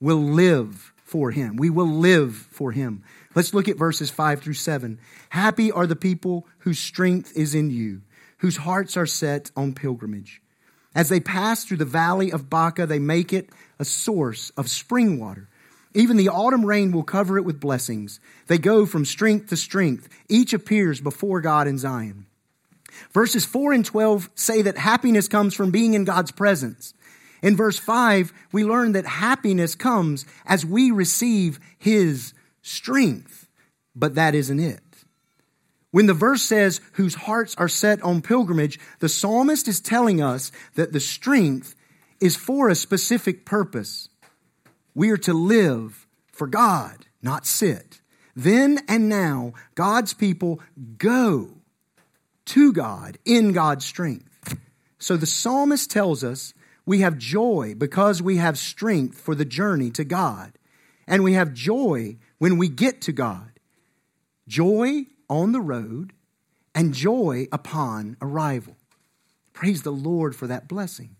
we'll 0.00 0.22
live 0.22 0.92
for 0.96 1.30
him. 1.30 1.56
We 1.56 1.70
will 1.70 1.88
live 1.88 2.36
for 2.36 2.72
him. 2.72 3.02
Let's 3.34 3.54
look 3.54 3.68
at 3.68 3.78
verses 3.78 4.10
5 4.10 4.40
through 4.42 4.54
7. 4.54 4.98
Happy 5.30 5.72
are 5.72 5.86
the 5.86 5.96
people 5.96 6.46
whose 6.58 6.78
strength 6.78 7.32
is 7.36 7.54
in 7.54 7.70
you, 7.70 8.02
whose 8.38 8.58
hearts 8.58 8.96
are 8.96 9.06
set 9.06 9.50
on 9.56 9.74
pilgrimage. 9.74 10.42
As 10.94 11.08
they 11.08 11.20
pass 11.20 11.64
through 11.64 11.76
the 11.78 11.84
valley 11.84 12.32
of 12.32 12.50
Baca, 12.50 12.86
they 12.86 12.98
make 12.98 13.32
it 13.32 13.50
a 13.78 13.84
source 13.84 14.50
of 14.56 14.68
spring 14.68 15.18
water. 15.18 15.48
Even 15.94 16.16
the 16.16 16.28
autumn 16.28 16.64
rain 16.64 16.92
will 16.92 17.02
cover 17.02 17.38
it 17.38 17.44
with 17.44 17.60
blessings. 17.60 18.20
They 18.46 18.58
go 18.58 18.84
from 18.84 19.04
strength 19.04 19.48
to 19.48 19.56
strength. 19.56 20.08
Each 20.28 20.52
appears 20.52 21.00
before 21.00 21.40
God 21.40 21.66
in 21.66 21.78
Zion. 21.78 22.26
Verses 23.12 23.44
4 23.44 23.72
and 23.72 23.84
12 23.84 24.30
say 24.34 24.62
that 24.62 24.78
happiness 24.78 25.28
comes 25.28 25.54
from 25.54 25.70
being 25.70 25.94
in 25.94 26.04
God's 26.04 26.30
presence. 26.30 26.94
In 27.42 27.56
verse 27.56 27.78
5, 27.78 28.32
we 28.52 28.64
learn 28.64 28.92
that 28.92 29.06
happiness 29.06 29.74
comes 29.74 30.24
as 30.44 30.66
we 30.66 30.90
receive 30.90 31.60
His 31.78 32.34
strength. 32.62 33.48
But 33.94 34.14
that 34.14 34.34
isn't 34.34 34.60
it. 34.60 34.80
When 35.90 36.06
the 36.06 36.14
verse 36.14 36.42
says, 36.42 36.80
whose 36.92 37.14
hearts 37.14 37.54
are 37.56 37.68
set 37.68 38.02
on 38.02 38.20
pilgrimage, 38.20 38.78
the 38.98 39.08
psalmist 39.08 39.68
is 39.68 39.80
telling 39.80 40.20
us 40.20 40.52
that 40.74 40.92
the 40.92 41.00
strength 41.00 41.74
is 42.20 42.36
for 42.36 42.68
a 42.68 42.74
specific 42.74 43.46
purpose. 43.46 44.08
We 44.94 45.10
are 45.10 45.16
to 45.18 45.32
live 45.32 46.06
for 46.32 46.46
God, 46.46 47.06
not 47.22 47.46
sit. 47.46 48.00
Then 48.36 48.80
and 48.86 49.08
now, 49.08 49.54
God's 49.74 50.12
people 50.14 50.60
go 50.98 51.57
to 52.48 52.72
God 52.72 53.18
in 53.24 53.52
God's 53.52 53.84
strength. 53.84 54.56
So 54.98 55.16
the 55.16 55.26
psalmist 55.26 55.90
tells 55.90 56.24
us 56.24 56.54
we 56.84 57.00
have 57.00 57.18
joy 57.18 57.74
because 57.76 58.22
we 58.22 58.38
have 58.38 58.58
strength 58.58 59.20
for 59.20 59.34
the 59.34 59.44
journey 59.44 59.90
to 59.92 60.04
God. 60.04 60.52
And 61.06 61.22
we 61.22 61.34
have 61.34 61.54
joy 61.54 62.16
when 62.38 62.58
we 62.58 62.68
get 62.68 63.02
to 63.02 63.12
God. 63.12 63.60
Joy 64.46 65.06
on 65.28 65.52
the 65.52 65.60
road 65.60 66.12
and 66.74 66.94
joy 66.94 67.46
upon 67.52 68.16
arrival. 68.20 68.76
Praise 69.52 69.82
the 69.82 69.90
Lord 69.90 70.36
for 70.36 70.46
that 70.46 70.68
blessing. 70.68 71.16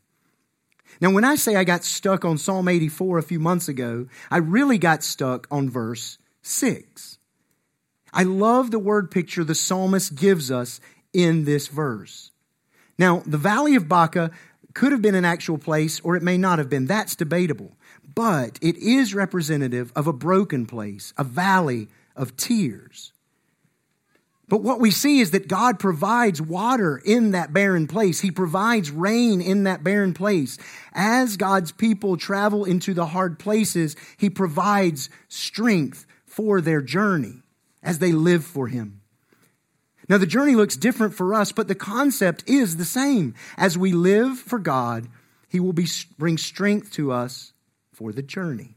Now, 1.01 1.11
when 1.11 1.25
I 1.25 1.37
say 1.37 1.55
I 1.57 1.65
got 1.65 1.85
stuck 1.85 2.25
on 2.25 2.39
Psalm 2.39 2.69
84 2.69 3.19
a 3.19 3.23
few 3.23 3.39
months 3.39 3.69
ago, 3.69 4.07
I 4.31 4.39
really 4.39 4.79
got 4.79 5.03
stuck 5.03 5.47
on 5.51 5.69
verse 5.69 6.19
6. 6.43 7.19
I 8.13 8.23
love 8.23 8.71
the 8.71 8.79
word 8.79 9.11
picture 9.11 9.45
the 9.45 9.55
psalmist 9.55 10.15
gives 10.15 10.51
us 10.51 10.81
in 11.19 11.45
this 11.45 11.67
verse. 11.67 12.31
Now, 12.97 13.25
the 13.27 13.39
Valley 13.39 13.75
of 13.75 13.89
Baca 13.89 14.31
could 14.73 14.93
have 14.93 15.03
been 15.03 15.17
an 15.17 15.25
actual 15.25 15.59
place 15.59 15.99
or 16.01 16.15
it 16.15 16.23
may 16.23 16.39
not 16.39 16.61
have 16.61 16.71
been. 16.71 16.87
That's 16.87 17.17
debatable. 17.17 17.73
But 18.15 18.59
it 18.63 18.77
is 18.77 19.15
representative 19.15 19.93
of 19.97 20.07
a 20.07 20.13
broken 20.13 20.65
place, 20.65 21.13
a 21.19 21.25
valley 21.25 21.89
of 22.15 22.37
tears. 22.37 23.13
But 24.49 24.63
what 24.63 24.81
we 24.81 24.93
see 24.93 25.19
is 25.19 25.33
that 25.33 25.49
God 25.49 25.81
provides 25.81 26.41
water 26.41 27.01
in 27.05 27.33
that 27.33 27.53
barren 27.53 27.89
place. 27.89 28.21
He 28.21 28.31
provides 28.31 28.91
rain 28.91 29.41
in 29.41 29.65
that 29.65 29.83
barren 29.83 30.15
place. 30.15 30.57
As 30.95 31.37
God's 31.37 31.73
people 31.73 32.17
travel 32.17 32.65
into 32.65 32.95
the 32.95 33.07
hard 33.07 33.41
places, 33.41 33.95
He 34.17 34.31
provides 34.31 35.11
strength 35.29 36.07
for 36.27 36.61
their 36.61 36.81
journey 36.81 37.43
as 37.83 37.99
they 37.99 38.13
live 38.13 38.45
for 38.45 38.69
Him. 38.69 38.98
Now, 40.09 40.17
the 40.17 40.27
journey 40.27 40.55
looks 40.55 40.77
different 40.77 41.15
for 41.15 41.35
us, 41.35 41.53
but 41.53 41.69
the 41.69 41.75
concept 41.75 42.45
is 42.47 42.77
the 42.77 42.85
same. 42.85 43.35
As 43.57 43.77
we 43.77 43.93
live 43.93 44.39
for 44.39 44.59
God, 44.59 45.09
He 45.49 45.61
will 45.61 45.75
be, 45.75 45.87
bring 46.17 46.39
strength 46.39 46.93
to 46.93 47.13
us 47.13 47.53
for 47.93 48.13
the 48.13 48.23
journey. 48.23 48.77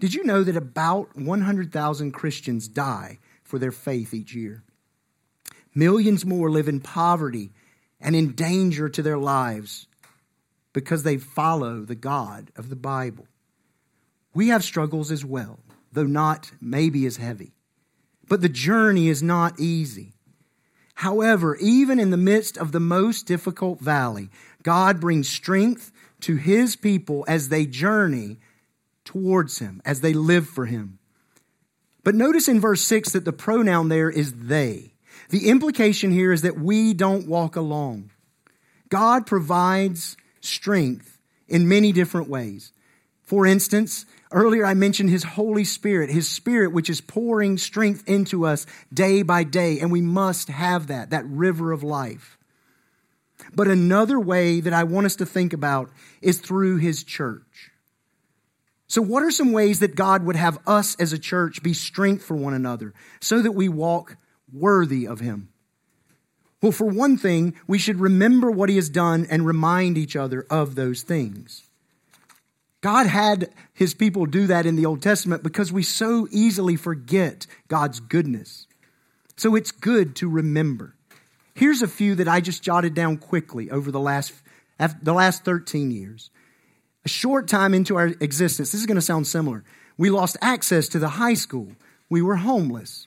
Did 0.00 0.14
you 0.14 0.24
know 0.24 0.42
that 0.42 0.56
about 0.56 1.14
100,000 1.14 2.12
Christians 2.12 2.66
die 2.66 3.18
for 3.44 3.58
their 3.58 3.70
faith 3.70 4.14
each 4.14 4.34
year? 4.34 4.64
Millions 5.74 6.26
more 6.26 6.50
live 6.50 6.68
in 6.68 6.80
poverty 6.80 7.52
and 8.00 8.16
in 8.16 8.32
danger 8.32 8.88
to 8.88 9.02
their 9.02 9.18
lives 9.18 9.86
because 10.72 11.02
they 11.02 11.18
follow 11.18 11.82
the 11.82 11.94
God 11.94 12.50
of 12.56 12.68
the 12.68 12.76
Bible. 12.76 13.26
We 14.32 14.48
have 14.48 14.64
struggles 14.64 15.10
as 15.10 15.24
well, 15.24 15.60
though 15.92 16.04
not 16.04 16.50
maybe 16.60 17.06
as 17.06 17.16
heavy. 17.16 17.52
But 18.30 18.42
the 18.42 18.48
journey 18.48 19.08
is 19.08 19.24
not 19.24 19.58
easy. 19.58 20.12
However, 20.94 21.56
even 21.56 21.98
in 21.98 22.10
the 22.10 22.16
midst 22.16 22.56
of 22.56 22.70
the 22.70 22.78
most 22.78 23.26
difficult 23.26 23.80
valley, 23.80 24.30
God 24.62 25.00
brings 25.00 25.28
strength 25.28 25.90
to 26.20 26.36
his 26.36 26.76
people 26.76 27.24
as 27.26 27.48
they 27.48 27.66
journey 27.66 28.38
towards 29.04 29.58
him, 29.58 29.82
as 29.84 30.00
they 30.00 30.12
live 30.12 30.46
for 30.46 30.66
him. 30.66 31.00
But 32.04 32.14
notice 32.14 32.46
in 32.46 32.60
verse 32.60 32.82
6 32.82 33.10
that 33.14 33.24
the 33.24 33.32
pronoun 33.32 33.88
there 33.88 34.08
is 34.08 34.32
they. 34.32 34.92
The 35.30 35.48
implication 35.48 36.12
here 36.12 36.32
is 36.32 36.42
that 36.42 36.58
we 36.58 36.94
don't 36.94 37.26
walk 37.26 37.56
alone. 37.56 38.12
God 38.88 39.26
provides 39.26 40.16
strength 40.40 41.18
in 41.48 41.66
many 41.66 41.90
different 41.90 42.28
ways. 42.28 42.72
For 43.24 43.44
instance, 43.44 44.06
Earlier, 44.32 44.64
I 44.64 44.74
mentioned 44.74 45.10
His 45.10 45.24
Holy 45.24 45.64
Spirit, 45.64 46.10
His 46.10 46.28
Spirit, 46.28 46.72
which 46.72 46.88
is 46.88 47.00
pouring 47.00 47.58
strength 47.58 48.08
into 48.08 48.46
us 48.46 48.64
day 48.92 49.22
by 49.22 49.42
day, 49.42 49.80
and 49.80 49.90
we 49.90 50.00
must 50.00 50.48
have 50.48 50.86
that, 50.86 51.10
that 51.10 51.26
river 51.26 51.72
of 51.72 51.82
life. 51.82 52.38
But 53.54 53.68
another 53.68 54.20
way 54.20 54.60
that 54.60 54.72
I 54.72 54.84
want 54.84 55.06
us 55.06 55.16
to 55.16 55.26
think 55.26 55.52
about 55.52 55.90
is 56.22 56.38
through 56.38 56.76
His 56.76 57.02
church. 57.02 57.70
So, 58.86 59.02
what 59.02 59.22
are 59.22 59.30
some 59.30 59.52
ways 59.52 59.80
that 59.80 59.96
God 59.96 60.24
would 60.24 60.36
have 60.36 60.58
us 60.66 60.94
as 60.96 61.12
a 61.12 61.18
church 61.18 61.62
be 61.62 61.74
strength 61.74 62.24
for 62.24 62.36
one 62.36 62.54
another 62.54 62.92
so 63.20 63.40
that 63.42 63.52
we 63.52 63.68
walk 63.68 64.16
worthy 64.52 65.06
of 65.06 65.20
Him? 65.20 65.48
Well, 66.62 66.72
for 66.72 66.86
one 66.86 67.16
thing, 67.16 67.54
we 67.66 67.78
should 67.78 67.98
remember 67.98 68.50
what 68.50 68.68
He 68.68 68.76
has 68.76 68.90
done 68.90 69.26
and 69.28 69.46
remind 69.46 69.98
each 69.98 70.14
other 70.14 70.46
of 70.50 70.74
those 70.76 71.02
things. 71.02 71.69
God 72.80 73.06
had 73.06 73.50
his 73.74 73.94
people 73.94 74.26
do 74.26 74.46
that 74.46 74.66
in 74.66 74.76
the 74.76 74.86
Old 74.86 75.02
Testament 75.02 75.42
because 75.42 75.72
we 75.72 75.82
so 75.82 76.26
easily 76.30 76.76
forget 76.76 77.46
God's 77.68 78.00
goodness. 78.00 78.66
So 79.36 79.54
it's 79.54 79.70
good 79.70 80.16
to 80.16 80.28
remember. 80.28 80.94
Here's 81.54 81.82
a 81.82 81.88
few 81.88 82.14
that 82.16 82.28
I 82.28 82.40
just 82.40 82.62
jotted 82.62 82.94
down 82.94 83.18
quickly 83.18 83.70
over 83.70 83.90
the 83.90 84.00
last, 84.00 84.32
the 85.02 85.12
last 85.12 85.44
13 85.44 85.90
years. 85.90 86.30
A 87.04 87.08
short 87.08 87.48
time 87.48 87.74
into 87.74 87.96
our 87.96 88.06
existence, 88.06 88.72
this 88.72 88.80
is 88.80 88.86
going 88.86 88.96
to 88.96 89.02
sound 89.02 89.26
similar. 89.26 89.64
We 89.98 90.10
lost 90.10 90.36
access 90.40 90.88
to 90.88 90.98
the 90.98 91.08
high 91.08 91.34
school. 91.34 91.72
We 92.08 92.22
were 92.22 92.36
homeless. 92.36 93.06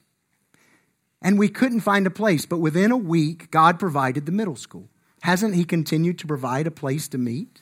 And 1.21 1.39
we 1.39 1.49
couldn't 1.49 1.79
find 1.79 2.05
a 2.05 2.11
place, 2.11 2.45
but 2.45 2.59
within 2.59 2.91
a 2.91 2.97
week, 2.97 3.49
God 3.49 3.79
provided 3.79 4.25
the 4.25 4.31
middle 4.31 4.55
school. 4.55 4.89
Hasn't 5.21 5.55
He 5.55 5.63
continued 5.63 6.19
to 6.19 6.27
provide 6.27 6.67
a 6.67 6.71
place 6.71 7.07
to 7.09 7.17
meet? 7.17 7.61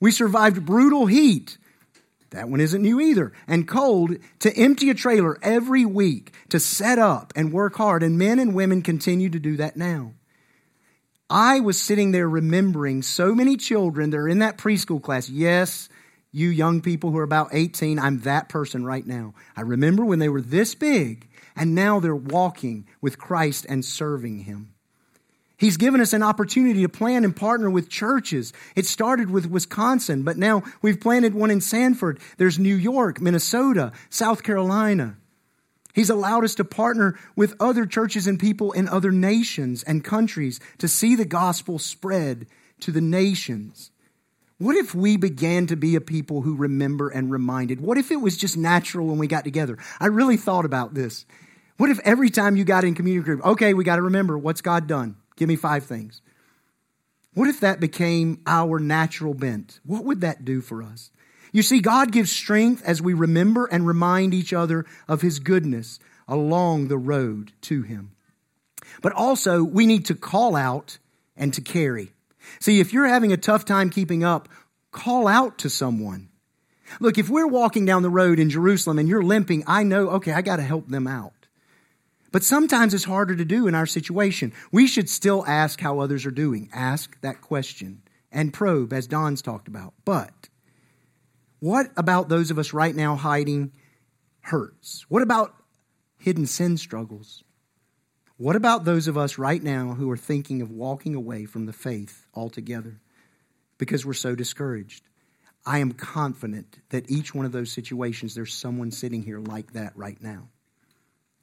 We 0.00 0.10
survived 0.10 0.64
brutal 0.64 1.06
heat. 1.06 1.58
That 2.30 2.48
one 2.48 2.60
isn't 2.60 2.82
new 2.82 3.00
either. 3.00 3.32
And 3.46 3.68
cold 3.68 4.16
to 4.40 4.56
empty 4.56 4.88
a 4.90 4.94
trailer 4.94 5.38
every 5.42 5.84
week 5.84 6.32
to 6.48 6.58
set 6.58 6.98
up 6.98 7.32
and 7.36 7.52
work 7.52 7.76
hard. 7.76 8.02
And 8.02 8.18
men 8.18 8.38
and 8.38 8.54
women 8.54 8.82
continue 8.82 9.28
to 9.30 9.38
do 9.38 9.56
that 9.58 9.76
now. 9.76 10.14
I 11.28 11.60
was 11.60 11.80
sitting 11.80 12.10
there 12.10 12.28
remembering 12.28 13.02
so 13.02 13.34
many 13.34 13.56
children 13.56 14.10
that 14.10 14.16
are 14.16 14.28
in 14.28 14.40
that 14.40 14.58
preschool 14.58 15.02
class. 15.02 15.28
Yes, 15.28 15.88
you 16.32 16.48
young 16.48 16.80
people 16.80 17.10
who 17.10 17.18
are 17.18 17.24
about 17.24 17.50
18, 17.52 17.98
I'm 17.98 18.20
that 18.20 18.48
person 18.48 18.84
right 18.84 19.06
now. 19.06 19.34
I 19.56 19.60
remember 19.62 20.04
when 20.04 20.18
they 20.18 20.28
were 20.28 20.40
this 20.40 20.74
big, 20.74 21.28
and 21.54 21.74
now 21.74 22.00
they're 22.00 22.16
walking 22.16 22.86
with 23.00 23.18
Christ 23.18 23.66
and 23.68 23.84
serving 23.84 24.40
Him. 24.40 24.74
He's 25.60 25.76
given 25.76 26.00
us 26.00 26.14
an 26.14 26.22
opportunity 26.22 26.80
to 26.82 26.88
plan 26.88 27.22
and 27.22 27.36
partner 27.36 27.68
with 27.68 27.90
churches. 27.90 28.54
It 28.74 28.86
started 28.86 29.28
with 29.30 29.44
Wisconsin, 29.44 30.22
but 30.22 30.38
now 30.38 30.62
we've 30.80 30.98
planted 30.98 31.34
one 31.34 31.50
in 31.50 31.60
Sanford. 31.60 32.18
There's 32.38 32.58
New 32.58 32.74
York, 32.74 33.20
Minnesota, 33.20 33.92
South 34.08 34.42
Carolina. 34.42 35.18
He's 35.92 36.08
allowed 36.08 36.44
us 36.44 36.54
to 36.54 36.64
partner 36.64 37.18
with 37.36 37.54
other 37.60 37.84
churches 37.84 38.26
and 38.26 38.40
people 38.40 38.72
in 38.72 38.88
other 38.88 39.12
nations 39.12 39.82
and 39.82 40.02
countries 40.02 40.60
to 40.78 40.88
see 40.88 41.14
the 41.14 41.26
gospel 41.26 41.78
spread 41.78 42.46
to 42.80 42.90
the 42.90 43.02
nations. 43.02 43.90
What 44.56 44.76
if 44.76 44.94
we 44.94 45.18
began 45.18 45.66
to 45.66 45.76
be 45.76 45.94
a 45.94 46.00
people 46.00 46.40
who 46.40 46.56
remember 46.56 47.10
and 47.10 47.30
reminded? 47.30 47.82
What 47.82 47.98
if 47.98 48.10
it 48.10 48.22
was 48.22 48.38
just 48.38 48.56
natural 48.56 49.08
when 49.08 49.18
we 49.18 49.26
got 49.26 49.44
together? 49.44 49.76
I 49.98 50.06
really 50.06 50.38
thought 50.38 50.64
about 50.64 50.94
this. 50.94 51.26
What 51.76 51.90
if 51.90 52.00
every 52.00 52.30
time 52.30 52.56
you 52.56 52.64
got 52.64 52.84
in 52.84 52.94
community 52.94 53.24
group, 53.24 53.44
okay, 53.44 53.74
we 53.74 53.84
got 53.84 53.96
to 53.96 54.02
remember 54.02 54.38
what's 54.38 54.62
God 54.62 54.86
done? 54.86 55.16
Give 55.40 55.48
me 55.48 55.56
five 55.56 55.84
things. 55.84 56.20
What 57.32 57.48
if 57.48 57.60
that 57.60 57.80
became 57.80 58.42
our 58.46 58.78
natural 58.78 59.32
bent? 59.32 59.80
What 59.86 60.04
would 60.04 60.20
that 60.20 60.44
do 60.44 60.60
for 60.60 60.82
us? 60.82 61.10
You 61.50 61.62
see, 61.62 61.80
God 61.80 62.12
gives 62.12 62.30
strength 62.30 62.84
as 62.84 63.00
we 63.00 63.14
remember 63.14 63.64
and 63.64 63.86
remind 63.86 64.34
each 64.34 64.52
other 64.52 64.84
of 65.08 65.22
His 65.22 65.38
goodness 65.38 65.98
along 66.28 66.88
the 66.88 66.98
road 66.98 67.52
to 67.62 67.80
Him. 67.80 68.10
But 69.00 69.14
also, 69.14 69.64
we 69.64 69.86
need 69.86 70.04
to 70.06 70.14
call 70.14 70.56
out 70.56 70.98
and 71.38 71.54
to 71.54 71.62
carry. 71.62 72.12
See, 72.58 72.78
if 72.78 72.92
you're 72.92 73.06
having 73.06 73.32
a 73.32 73.38
tough 73.38 73.64
time 73.64 73.88
keeping 73.88 74.22
up, 74.22 74.46
call 74.92 75.26
out 75.26 75.56
to 75.60 75.70
someone. 75.70 76.28
Look, 77.00 77.16
if 77.16 77.30
we're 77.30 77.46
walking 77.46 77.86
down 77.86 78.02
the 78.02 78.10
road 78.10 78.38
in 78.38 78.50
Jerusalem 78.50 78.98
and 78.98 79.08
you're 79.08 79.22
limping, 79.22 79.64
I 79.66 79.84
know, 79.84 80.10
okay, 80.10 80.32
I 80.32 80.42
got 80.42 80.56
to 80.56 80.62
help 80.62 80.88
them 80.88 81.06
out. 81.06 81.32
But 82.32 82.44
sometimes 82.44 82.94
it's 82.94 83.04
harder 83.04 83.34
to 83.34 83.44
do 83.44 83.66
in 83.66 83.74
our 83.74 83.86
situation. 83.86 84.52
We 84.70 84.86
should 84.86 85.08
still 85.08 85.44
ask 85.46 85.80
how 85.80 85.98
others 85.98 86.26
are 86.26 86.30
doing. 86.30 86.70
Ask 86.72 87.20
that 87.22 87.40
question 87.40 88.02
and 88.30 88.52
probe, 88.52 88.92
as 88.92 89.06
Don's 89.06 89.42
talked 89.42 89.68
about. 89.68 89.94
But 90.04 90.48
what 91.58 91.90
about 91.96 92.28
those 92.28 92.50
of 92.50 92.58
us 92.58 92.72
right 92.72 92.94
now 92.94 93.16
hiding 93.16 93.72
hurts? 94.42 95.04
What 95.08 95.22
about 95.22 95.54
hidden 96.18 96.46
sin 96.46 96.76
struggles? 96.76 97.42
What 98.36 98.56
about 98.56 98.84
those 98.84 99.08
of 99.08 99.18
us 99.18 99.36
right 99.36 99.62
now 99.62 99.92
who 99.94 100.10
are 100.10 100.16
thinking 100.16 100.62
of 100.62 100.70
walking 100.70 101.14
away 101.14 101.44
from 101.44 101.66
the 101.66 101.72
faith 101.72 102.26
altogether 102.34 103.00
because 103.76 104.06
we're 104.06 104.14
so 104.14 104.34
discouraged? 104.34 105.04
I 105.66 105.80
am 105.80 105.92
confident 105.92 106.78
that 106.88 107.10
each 107.10 107.34
one 107.34 107.44
of 107.44 107.52
those 107.52 107.70
situations, 107.70 108.34
there's 108.34 108.54
someone 108.54 108.92
sitting 108.92 109.22
here 109.22 109.40
like 109.40 109.74
that 109.74 109.94
right 109.94 110.20
now. 110.22 110.48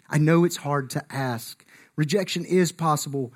I 0.09 0.17
know 0.17 0.43
it's 0.43 0.57
hard 0.57 0.89
to 0.91 1.05
ask. 1.09 1.65
Rejection 1.95 2.45
is 2.45 2.71
possible, 2.71 3.33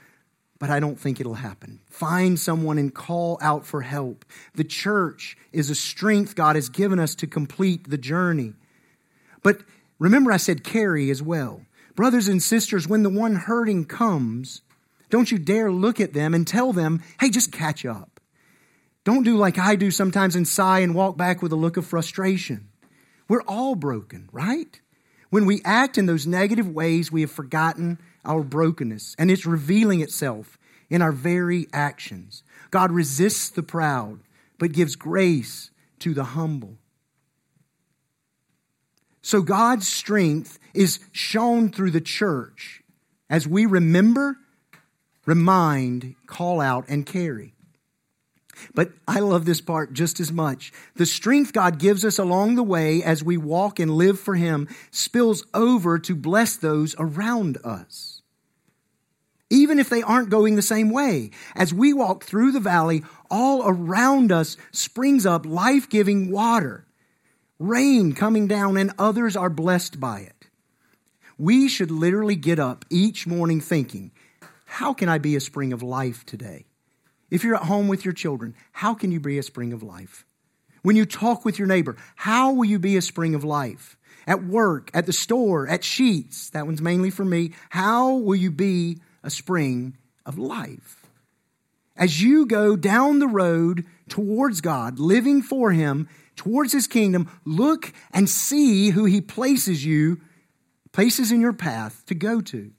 but 0.60 0.70
I 0.70 0.80
don't 0.80 1.00
think 1.00 1.20
it'll 1.20 1.34
happen. 1.36 1.80
Find 1.90 2.40
someone 2.40 2.78
and 2.78 2.94
call 2.94 3.40
out 3.42 3.66
for 3.66 3.82
help. 3.82 4.26
The 4.54 4.64
church 4.64 5.38
is 5.52 5.70
a 5.70 5.76
strength 5.76 6.36
God 6.36 6.56
has 6.56 6.70
given 6.70 7.00
us 7.00 7.16
to 7.16 7.28
complete 7.28 7.90
the 7.90 7.98
journey. 7.98 8.54
But 9.44 9.62
remember, 10.00 10.32
I 10.32 10.38
said 10.38 10.64
carry 10.64 11.10
as 11.10 11.22
well. 11.22 11.62
Brothers 11.96 12.28
and 12.28 12.42
sisters, 12.42 12.88
when 12.88 13.04
the 13.04 13.10
one 13.10 13.36
hurting 13.36 13.86
comes, 13.86 14.62
don't 15.10 15.32
you 15.32 15.38
dare 15.38 15.72
look 15.72 16.00
at 16.00 16.14
them 16.14 16.34
and 16.34 16.48
tell 16.48 16.74
them, 16.74 17.04
hey, 17.20 17.30
just 17.30 17.52
catch 17.52 17.86
up. 17.86 18.20
Don't 19.04 19.24
do 19.24 19.36
like 19.38 19.58
I 19.58 19.76
do 19.76 19.92
sometimes 19.92 20.36
and 20.36 20.48
sigh 20.48 20.80
and 20.80 20.96
walk 20.96 21.18
back 21.18 21.42
with 21.42 21.52
a 21.52 21.56
look 21.56 21.78
of 21.78 21.86
frustration. 21.86 22.70
We're 23.28 23.44
all 23.44 23.76
broken, 23.76 24.30
right? 24.32 24.81
When 25.32 25.46
we 25.46 25.62
act 25.64 25.98
in 25.98 26.06
those 26.06 26.28
negative 26.28 26.68
ways, 26.68 27.12
we 27.12 27.22
have 27.22 27.32
forgotten 27.32 28.00
our 28.26 28.44
brokenness, 28.44 29.16
and 29.18 29.32
it's 29.32 29.46
revealing 29.46 30.02
itself 30.02 30.60
in 30.90 31.02
our 31.02 31.14
very 31.14 31.68
actions. 31.72 32.44
God 32.70 32.92
resists 32.92 33.50
the 33.50 33.64
proud, 33.64 34.20
but 34.60 34.74
gives 34.74 34.98
grace 34.98 35.72
to 36.00 36.14
the 36.14 36.26
humble. 36.26 36.78
So 39.22 39.42
God's 39.42 39.88
strength 39.88 40.60
is 40.74 41.00
shown 41.14 41.70
through 41.70 41.92
the 41.92 42.02
church 42.02 42.84
as 43.30 43.48
we 43.48 43.66
remember, 43.66 44.36
remind, 45.26 46.16
call 46.28 46.60
out, 46.60 46.86
and 46.90 47.06
carry. 47.06 47.54
But 48.74 48.92
I 49.08 49.20
love 49.20 49.46
this 49.46 49.62
part 49.62 49.94
just 49.94 50.20
as 50.20 50.32
much. 50.32 50.72
The 50.96 51.06
strength 51.06 51.54
God 51.54 51.80
gives 51.80 52.06
us 52.06 52.18
along 52.20 52.56
the 52.56 52.64
way 52.64 53.04
as 53.04 53.24
we 53.24 53.38
walk 53.38 53.80
and 53.80 53.92
live 53.92 54.20
for 54.20 54.36
Him 54.36 54.68
spills 54.92 55.46
over 55.54 56.00
to 56.00 56.16
bless 56.16 56.58
those 56.58 56.96
around 56.98 57.58
us. 57.64 58.22
Even 59.50 59.80
if 59.80 59.90
they 59.90 60.02
aren't 60.02 60.30
going 60.30 60.56
the 60.56 60.62
same 60.62 60.90
way. 60.90 61.32
As 61.56 61.74
we 61.74 61.92
walk 61.94 62.24
through 62.24 62.54
the 62.54 62.62
valley, 62.62 63.04
all 63.30 63.68
around 63.68 64.32
us 64.32 64.56
springs 64.72 65.26
up 65.26 65.46
life 65.46 65.90
giving 65.90 66.32
water, 66.32 66.86
rain 67.60 68.14
coming 68.14 68.48
down, 68.48 68.78
and 68.78 68.94
others 68.98 69.36
are 69.36 69.50
blessed 69.50 70.00
by 70.00 70.22
it. 70.22 70.48
We 71.38 71.68
should 71.68 71.92
literally 71.92 72.36
get 72.36 72.60
up 72.60 72.86
each 72.90 73.28
morning 73.28 73.60
thinking, 73.60 74.12
How 74.66 74.94
can 74.94 75.10
I 75.10 75.18
be 75.18 75.36
a 75.36 75.42
spring 75.42 75.74
of 75.74 75.84
life 75.84 76.26
today? 76.26 76.66
If 77.32 77.46
you're 77.46 77.56
at 77.56 77.64
home 77.64 77.88
with 77.88 78.04
your 78.04 78.14
children, 78.14 78.54
how 78.74 78.94
can 78.94 79.12
you 79.12 79.20
be 79.20 79.40
a 79.40 79.44
spring 79.44 79.72
of 79.72 79.82
life? 79.82 80.26
When 80.84 80.96
you 80.96 81.06
talk 81.06 81.46
with 81.46 81.58
your 81.58 81.68
neighbor, 81.68 81.96
how 82.16 82.52
will 82.52 82.66
you 82.66 82.78
be 82.78 82.98
a 82.98 83.02
spring 83.02 83.34
of 83.34 83.44
life? 83.44 83.98
At 84.28 84.44
work, 84.44 84.92
at 84.94 85.06
the 85.06 85.14
store, 85.14 85.68
at 85.68 85.82
Sheetz, 85.82 86.52
that 86.52 86.66
one's 86.66 86.82
mainly 86.82 87.10
for 87.10 87.26
me, 87.26 87.54
how 87.70 88.16
will 88.16 88.36
you 88.36 88.52
be 88.52 89.00
a 89.24 89.30
spring 89.30 89.98
of 90.26 90.38
life? 90.38 91.08
As 91.96 92.22
you 92.22 92.46
go 92.46 92.76
down 92.76 93.20
the 93.20 93.28
road 93.28 93.86
towards 94.10 94.62
God, 94.62 95.00
living 95.00 95.42
for 95.42 95.72
Him, 95.72 96.10
towards 96.36 96.74
His 96.74 96.88
kingdom, 96.88 97.30
look 97.46 97.94
and 98.12 98.30
see 98.30 98.90
who 98.90 99.06
He 99.06 99.22
places 99.22 99.86
you, 99.86 100.20
places 100.92 101.32
in 101.32 101.42
your 101.42 101.54
path 101.54 102.04
to 102.08 102.16
go 102.16 102.42
to, 102.42 102.72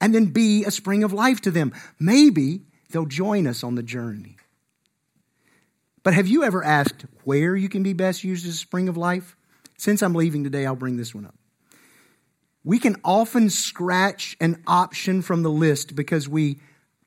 and 0.00 0.14
then 0.14 0.26
be 0.26 0.64
a 0.64 0.70
spring 0.70 1.04
of 1.04 1.12
life 1.12 1.40
to 1.42 1.50
them. 1.50 1.72
Maybe 1.98 2.62
they'll 2.90 3.06
join 3.06 3.46
us 3.46 3.64
on 3.64 3.74
the 3.74 3.82
journey. 3.82 4.36
But 6.02 6.14
have 6.14 6.28
you 6.28 6.44
ever 6.44 6.62
asked 6.62 7.04
where 7.24 7.56
you 7.56 7.68
can 7.68 7.82
be 7.82 7.92
best 7.92 8.22
used 8.22 8.46
as 8.46 8.54
a 8.54 8.58
spring 8.58 8.88
of 8.88 8.96
life? 8.96 9.36
Since 9.76 10.02
I'm 10.02 10.14
leaving 10.14 10.44
today, 10.44 10.64
I'll 10.64 10.76
bring 10.76 10.96
this 10.96 11.14
one 11.14 11.26
up. 11.26 11.34
We 12.64 12.78
can 12.78 12.96
often 13.04 13.50
scratch 13.50 14.36
an 14.40 14.62
option 14.66 15.22
from 15.22 15.42
the 15.42 15.50
list 15.50 15.94
because 15.94 16.28
we 16.28 16.60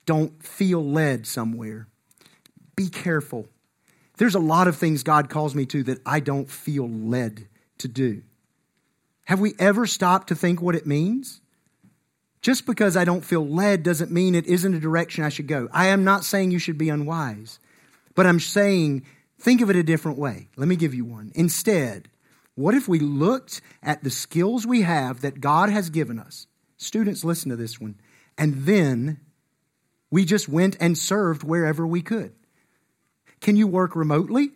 don't 0.05 0.41
feel 0.43 0.83
led 0.83 1.27
somewhere. 1.27 1.87
Be 2.75 2.89
careful. 2.89 3.47
There's 4.17 4.35
a 4.35 4.39
lot 4.39 4.67
of 4.67 4.75
things 4.75 5.03
God 5.03 5.29
calls 5.29 5.55
me 5.55 5.65
to 5.67 5.83
that 5.83 5.99
I 6.05 6.19
don't 6.19 6.49
feel 6.49 6.89
led 6.89 7.47
to 7.79 7.87
do. 7.87 8.23
Have 9.25 9.39
we 9.39 9.53
ever 9.59 9.85
stopped 9.85 10.29
to 10.29 10.35
think 10.35 10.61
what 10.61 10.75
it 10.75 10.87
means? 10.87 11.41
Just 12.41 12.65
because 12.65 12.95
I 12.95 13.03
don't 13.03 13.25
feel 13.25 13.45
led 13.47 13.83
doesn't 13.83 14.11
mean 14.11 14.33
it 14.33 14.47
isn't 14.47 14.73
a 14.73 14.79
direction 14.79 15.23
I 15.23 15.29
should 15.29 15.47
go. 15.47 15.67
I 15.71 15.87
am 15.87 16.03
not 16.03 16.23
saying 16.23 16.51
you 16.51 16.59
should 16.59 16.77
be 16.77 16.89
unwise, 16.89 17.59
but 18.15 18.25
I'm 18.25 18.39
saying 18.39 19.05
think 19.37 19.61
of 19.61 19.69
it 19.69 19.75
a 19.75 19.83
different 19.83 20.17
way. 20.17 20.47
Let 20.55 20.67
me 20.67 20.75
give 20.75 20.93
you 20.93 21.03
one. 21.03 21.31
Instead, 21.35 22.09
what 22.55 22.75
if 22.75 22.87
we 22.87 22.99
looked 22.99 23.61
at 23.83 24.03
the 24.03 24.09
skills 24.09 24.65
we 24.65 24.81
have 24.81 25.21
that 25.21 25.41
God 25.41 25.69
has 25.69 25.89
given 25.89 26.19
us? 26.19 26.47
Students, 26.77 27.23
listen 27.25 27.49
to 27.49 27.57
this 27.57 27.79
one. 27.79 27.95
And 28.37 28.65
then 28.65 29.19
we 30.09 30.23
just 30.23 30.47
went 30.47 30.77
and 30.79 30.97
served 30.97 31.43
wherever 31.43 31.85
we 31.85 32.01
could. 32.01 32.33
Can 33.41 33.55
you 33.55 33.67
work 33.67 33.95
remotely? 33.95 34.51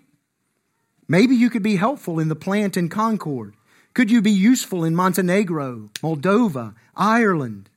Maybe 1.07 1.35
you 1.35 1.49
could 1.49 1.63
be 1.63 1.75
helpful 1.75 2.19
in 2.19 2.29
the 2.29 2.35
plant 2.35 2.77
in 2.77 2.87
Concord. 2.87 3.55
Could 3.93 4.09
you 4.09 4.21
be 4.21 4.31
useful 4.31 4.83
in 4.83 4.95
Montenegro, 4.95 5.89
Moldova, 6.01 6.75
Ireland? 6.95 7.69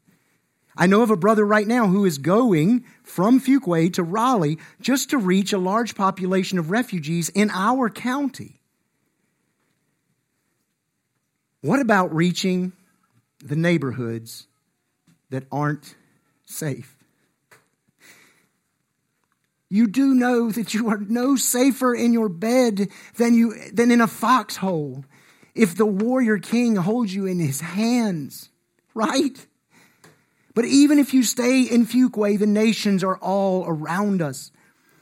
I 0.76 0.86
know 0.86 1.02
of 1.02 1.10
a 1.10 1.16
brother 1.16 1.46
right 1.46 1.66
now 1.66 1.86
who 1.86 2.04
is 2.04 2.18
going 2.18 2.84
from 3.02 3.40
Fuquay 3.40 3.92
to 3.94 4.02
Raleigh 4.02 4.58
just 4.80 5.10
to 5.10 5.18
reach 5.18 5.52
a 5.52 5.58
large 5.58 5.94
population 5.94 6.58
of 6.58 6.70
refugees 6.70 7.28
in 7.30 7.50
our 7.50 7.88
county. 7.88 8.60
What 11.62 11.80
about 11.80 12.14
reaching 12.14 12.72
the 13.42 13.56
neighborhoods 13.56 14.46
that 15.30 15.44
aren't 15.50 15.94
safe? 16.44 16.94
You 19.68 19.88
do 19.88 20.14
know 20.14 20.50
that 20.52 20.74
you 20.74 20.88
are 20.90 20.98
no 20.98 21.36
safer 21.36 21.94
in 21.94 22.12
your 22.12 22.28
bed 22.28 22.88
than, 23.16 23.34
you, 23.34 23.54
than 23.72 23.90
in 23.90 24.00
a 24.00 24.06
foxhole 24.06 25.04
if 25.54 25.74
the 25.74 25.86
warrior 25.86 26.38
king 26.38 26.76
holds 26.76 27.14
you 27.14 27.26
in 27.26 27.40
his 27.40 27.60
hands, 27.62 28.50
right? 28.94 29.46
But 30.56 30.64
even 30.64 30.98
if 30.98 31.12
you 31.12 31.22
stay 31.22 31.60
in 31.64 31.86
Fuquay, 31.86 32.38
the 32.38 32.46
nations 32.46 33.04
are 33.04 33.18
all 33.18 33.66
around 33.68 34.22
us. 34.22 34.50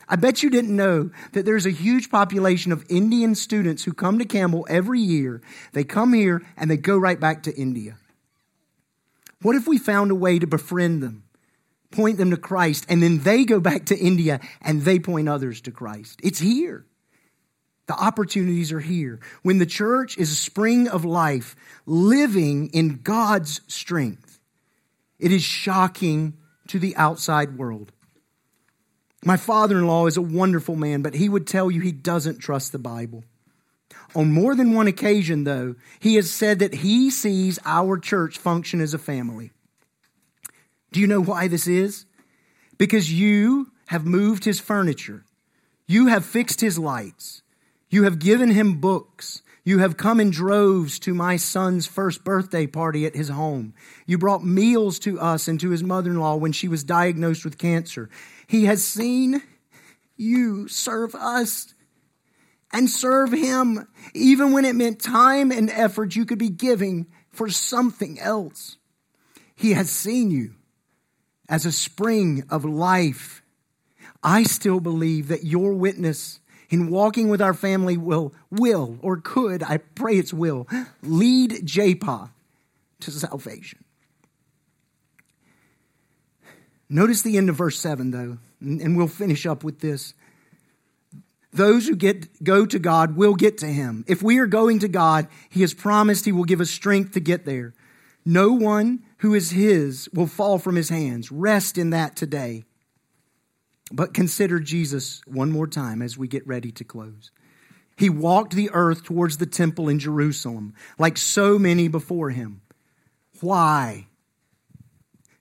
I 0.08 0.16
bet 0.16 0.42
you 0.42 0.50
didn't 0.50 0.74
know 0.74 1.12
that 1.32 1.44
there's 1.44 1.64
a 1.64 1.70
huge 1.70 2.10
population 2.10 2.72
of 2.72 2.84
Indian 2.90 3.36
students 3.36 3.84
who 3.84 3.92
come 3.92 4.18
to 4.18 4.24
Campbell 4.24 4.66
every 4.68 4.98
year. 4.98 5.42
They 5.72 5.84
come 5.84 6.12
here 6.12 6.42
and 6.56 6.68
they 6.68 6.76
go 6.76 6.98
right 6.98 7.20
back 7.20 7.44
to 7.44 7.54
India. 7.54 7.96
What 9.42 9.54
if 9.54 9.68
we 9.68 9.78
found 9.78 10.10
a 10.10 10.16
way 10.16 10.40
to 10.40 10.46
befriend 10.48 11.04
them, 11.04 11.22
point 11.92 12.18
them 12.18 12.32
to 12.32 12.36
Christ, 12.36 12.84
and 12.88 13.00
then 13.00 13.20
they 13.20 13.44
go 13.44 13.60
back 13.60 13.86
to 13.86 13.96
India 13.96 14.40
and 14.60 14.82
they 14.82 14.98
point 14.98 15.28
others 15.28 15.60
to 15.62 15.70
Christ? 15.70 16.18
It's 16.24 16.40
here. 16.40 16.84
The 17.86 17.94
opportunities 17.94 18.72
are 18.72 18.80
here. 18.80 19.20
When 19.42 19.58
the 19.58 19.66
church 19.66 20.18
is 20.18 20.32
a 20.32 20.34
spring 20.34 20.88
of 20.88 21.04
life, 21.04 21.54
living 21.86 22.70
in 22.70 23.02
God's 23.04 23.60
strength, 23.68 24.23
it 25.18 25.32
is 25.32 25.42
shocking 25.42 26.34
to 26.68 26.78
the 26.78 26.96
outside 26.96 27.58
world. 27.58 27.92
My 29.24 29.36
father 29.36 29.78
in 29.78 29.86
law 29.86 30.06
is 30.06 30.16
a 30.16 30.22
wonderful 30.22 30.76
man, 30.76 31.02
but 31.02 31.14
he 31.14 31.28
would 31.28 31.46
tell 31.46 31.70
you 31.70 31.80
he 31.80 31.92
doesn't 31.92 32.38
trust 32.38 32.72
the 32.72 32.78
Bible. 32.78 33.24
On 34.14 34.32
more 34.32 34.54
than 34.54 34.74
one 34.74 34.86
occasion, 34.86 35.44
though, 35.44 35.76
he 35.98 36.16
has 36.16 36.30
said 36.30 36.58
that 36.58 36.74
he 36.74 37.10
sees 37.10 37.58
our 37.64 37.98
church 37.98 38.38
function 38.38 38.80
as 38.80 38.94
a 38.94 38.98
family. 38.98 39.50
Do 40.92 41.00
you 41.00 41.06
know 41.06 41.22
why 41.22 41.48
this 41.48 41.66
is? 41.66 42.04
Because 42.78 43.12
you 43.12 43.72
have 43.86 44.06
moved 44.06 44.44
his 44.44 44.60
furniture, 44.60 45.24
you 45.86 46.06
have 46.06 46.24
fixed 46.24 46.60
his 46.60 46.78
lights, 46.78 47.42
you 47.88 48.04
have 48.04 48.18
given 48.18 48.50
him 48.50 48.80
books, 48.80 49.42
you 49.64 49.78
have 49.78 49.96
come 49.96 50.20
in 50.20 50.30
droves 50.30 50.98
to 51.00 51.14
my 51.14 51.36
son's 51.36 51.86
first 51.86 52.22
birthday 52.22 52.66
party 52.66 53.06
at 53.06 53.16
his 53.16 53.30
home. 53.30 53.74
You 54.06 54.18
brought 54.18 54.44
meals 54.44 54.98
to 55.00 55.18
us 55.18 55.48
and 55.48 55.58
to 55.60 55.70
his 55.70 55.82
mother 55.82 56.10
in 56.10 56.20
law 56.20 56.36
when 56.36 56.52
she 56.52 56.68
was 56.68 56.84
diagnosed 56.84 57.44
with 57.44 57.56
cancer. 57.56 58.10
He 58.46 58.66
has 58.66 58.84
seen 58.84 59.42
you 60.16 60.68
serve 60.68 61.14
us 61.14 61.74
and 62.72 62.90
serve 62.90 63.32
him, 63.32 63.88
even 64.14 64.52
when 64.52 64.64
it 64.64 64.74
meant 64.74 65.00
time 65.00 65.50
and 65.50 65.70
effort 65.70 66.14
you 66.14 66.26
could 66.26 66.38
be 66.38 66.50
giving 66.50 67.06
for 67.30 67.48
something 67.48 68.20
else. 68.20 68.76
He 69.54 69.72
has 69.72 69.90
seen 69.90 70.30
you 70.30 70.54
as 71.48 71.64
a 71.64 71.72
spring 71.72 72.44
of 72.50 72.64
life. 72.64 73.42
I 74.22 74.42
still 74.42 74.80
believe 74.80 75.28
that 75.28 75.44
your 75.44 75.72
witness 75.72 76.40
in 76.74 76.90
walking 76.90 77.28
with 77.28 77.40
our 77.40 77.54
family 77.54 77.96
will, 77.96 78.34
will 78.50 78.98
or 79.00 79.16
could, 79.16 79.62
I 79.62 79.76
pray 79.76 80.16
it's 80.16 80.34
will, 80.34 80.66
lead 81.04 81.52
JPA 81.52 82.30
to 82.98 83.10
salvation. 83.12 83.84
Notice 86.88 87.22
the 87.22 87.36
end 87.36 87.48
of 87.48 87.54
verse 87.54 87.78
7, 87.78 88.10
though, 88.10 88.38
and 88.60 88.96
we'll 88.96 89.06
finish 89.06 89.46
up 89.46 89.62
with 89.62 89.78
this. 89.78 90.14
Those 91.52 91.86
who 91.86 91.94
get, 91.94 92.42
go 92.42 92.66
to 92.66 92.80
God 92.80 93.14
will 93.14 93.36
get 93.36 93.58
to 93.58 93.66
Him. 93.66 94.04
If 94.08 94.20
we 94.20 94.38
are 94.40 94.46
going 94.46 94.80
to 94.80 94.88
God, 94.88 95.28
He 95.48 95.60
has 95.60 95.72
promised 95.72 96.24
He 96.24 96.32
will 96.32 96.42
give 96.42 96.60
us 96.60 96.70
strength 96.70 97.12
to 97.12 97.20
get 97.20 97.44
there. 97.44 97.72
No 98.24 98.50
one 98.50 99.04
who 99.18 99.32
is 99.32 99.52
His 99.52 100.08
will 100.12 100.26
fall 100.26 100.58
from 100.58 100.74
His 100.74 100.88
hands. 100.88 101.30
Rest 101.30 101.78
in 101.78 101.90
that 101.90 102.16
today. 102.16 102.64
But 103.94 104.12
consider 104.12 104.58
Jesus 104.58 105.22
one 105.24 105.52
more 105.52 105.68
time 105.68 106.02
as 106.02 106.18
we 106.18 106.26
get 106.26 106.44
ready 106.48 106.72
to 106.72 106.82
close. 106.82 107.30
He 107.96 108.10
walked 108.10 108.52
the 108.52 108.70
earth 108.72 109.04
towards 109.04 109.36
the 109.36 109.46
temple 109.46 109.88
in 109.88 110.00
Jerusalem, 110.00 110.74
like 110.98 111.16
so 111.16 111.60
many 111.60 111.86
before 111.86 112.30
him. 112.30 112.60
Why? 113.40 114.08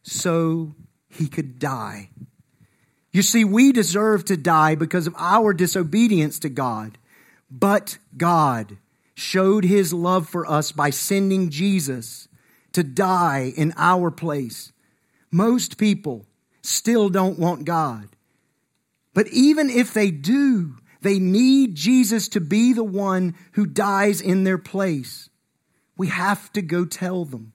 So 0.04 0.76
he 1.10 1.28
could 1.28 1.58
die. 1.58 2.12
You 3.12 3.24
see, 3.24 3.44
we 3.44 3.72
deserve 3.72 4.24
to 4.26 4.38
die 4.38 4.76
because 4.76 5.08
of 5.08 5.16
our 5.18 5.52
disobedience 5.52 6.38
to 6.40 6.50
God. 6.50 7.00
But 7.50 7.98
God 8.16 8.78
showed 9.16 9.66
his 9.66 9.94
love 9.94 10.30
for 10.30 10.46
us 10.46 10.72
by 10.72 10.92
sending 10.92 11.50
Jesus 11.50 12.28
to 12.74 12.84
die 12.84 13.52
in 13.56 13.74
our 13.78 14.12
place. 14.12 14.74
Most 15.32 15.80
people 15.80 16.28
still 16.62 17.10
don't 17.10 17.40
want 17.40 17.66
God. 17.66 18.10
But 19.14 19.28
even 19.28 19.70
if 19.70 19.94
they 19.94 20.12
do, 20.12 20.76
they 21.02 21.20
need 21.20 21.76
Jesus 21.76 22.30
to 22.30 22.42
be 22.42 22.74
the 22.74 22.84
one 22.84 23.36
who 23.54 23.66
dies 23.66 24.22
in 24.22 24.44
their 24.44 24.58
place. 24.58 25.30
We 25.98 26.08
have 26.08 26.52
to 26.54 26.62
go 26.62 26.86
tell 26.86 27.26
them. 27.26 27.54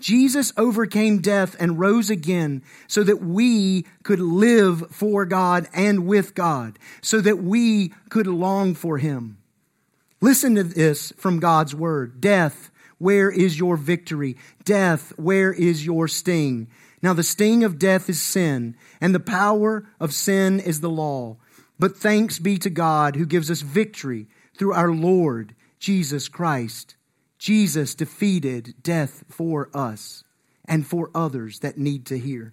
Jesus 0.00 0.52
overcame 0.56 1.20
death 1.20 1.56
and 1.58 1.78
rose 1.78 2.08
again 2.08 2.62
so 2.86 3.02
that 3.02 3.20
we 3.20 3.84
could 4.02 4.20
live 4.20 4.90
for 4.90 5.24
God 5.24 5.68
and 5.72 6.06
with 6.06 6.34
God, 6.34 6.78
so 7.02 7.20
that 7.20 7.38
we 7.38 7.92
could 8.08 8.26
long 8.26 8.74
for 8.74 8.98
Him. 8.98 9.38
Listen 10.20 10.54
to 10.54 10.62
this 10.64 11.12
from 11.16 11.40
God's 11.40 11.74
Word 11.74 12.20
Death, 12.20 12.70
where 12.98 13.30
is 13.30 13.58
your 13.58 13.76
victory? 13.76 14.36
Death, 14.64 15.12
where 15.16 15.52
is 15.52 15.84
your 15.84 16.08
sting? 16.08 16.68
Now, 17.02 17.12
the 17.12 17.22
sting 17.22 17.62
of 17.64 17.78
death 17.78 18.08
is 18.08 18.20
sin, 18.20 18.76
and 19.00 19.14
the 19.14 19.20
power 19.20 19.86
of 20.00 20.12
sin 20.12 20.58
is 20.58 20.80
the 20.80 20.90
law. 20.90 21.36
But 21.78 21.96
thanks 21.96 22.38
be 22.38 22.58
to 22.58 22.70
God 22.70 23.16
who 23.16 23.26
gives 23.26 23.50
us 23.50 23.60
victory 23.60 24.26
through 24.56 24.72
our 24.72 24.90
Lord 24.90 25.54
Jesus 25.78 26.28
Christ. 26.28 26.96
Jesus 27.38 27.94
defeated 27.94 28.74
death 28.82 29.24
for 29.28 29.70
us 29.72 30.24
and 30.64 30.86
for 30.86 31.10
others 31.14 31.60
that 31.60 31.78
need 31.78 32.04
to 32.06 32.18
hear. 32.18 32.52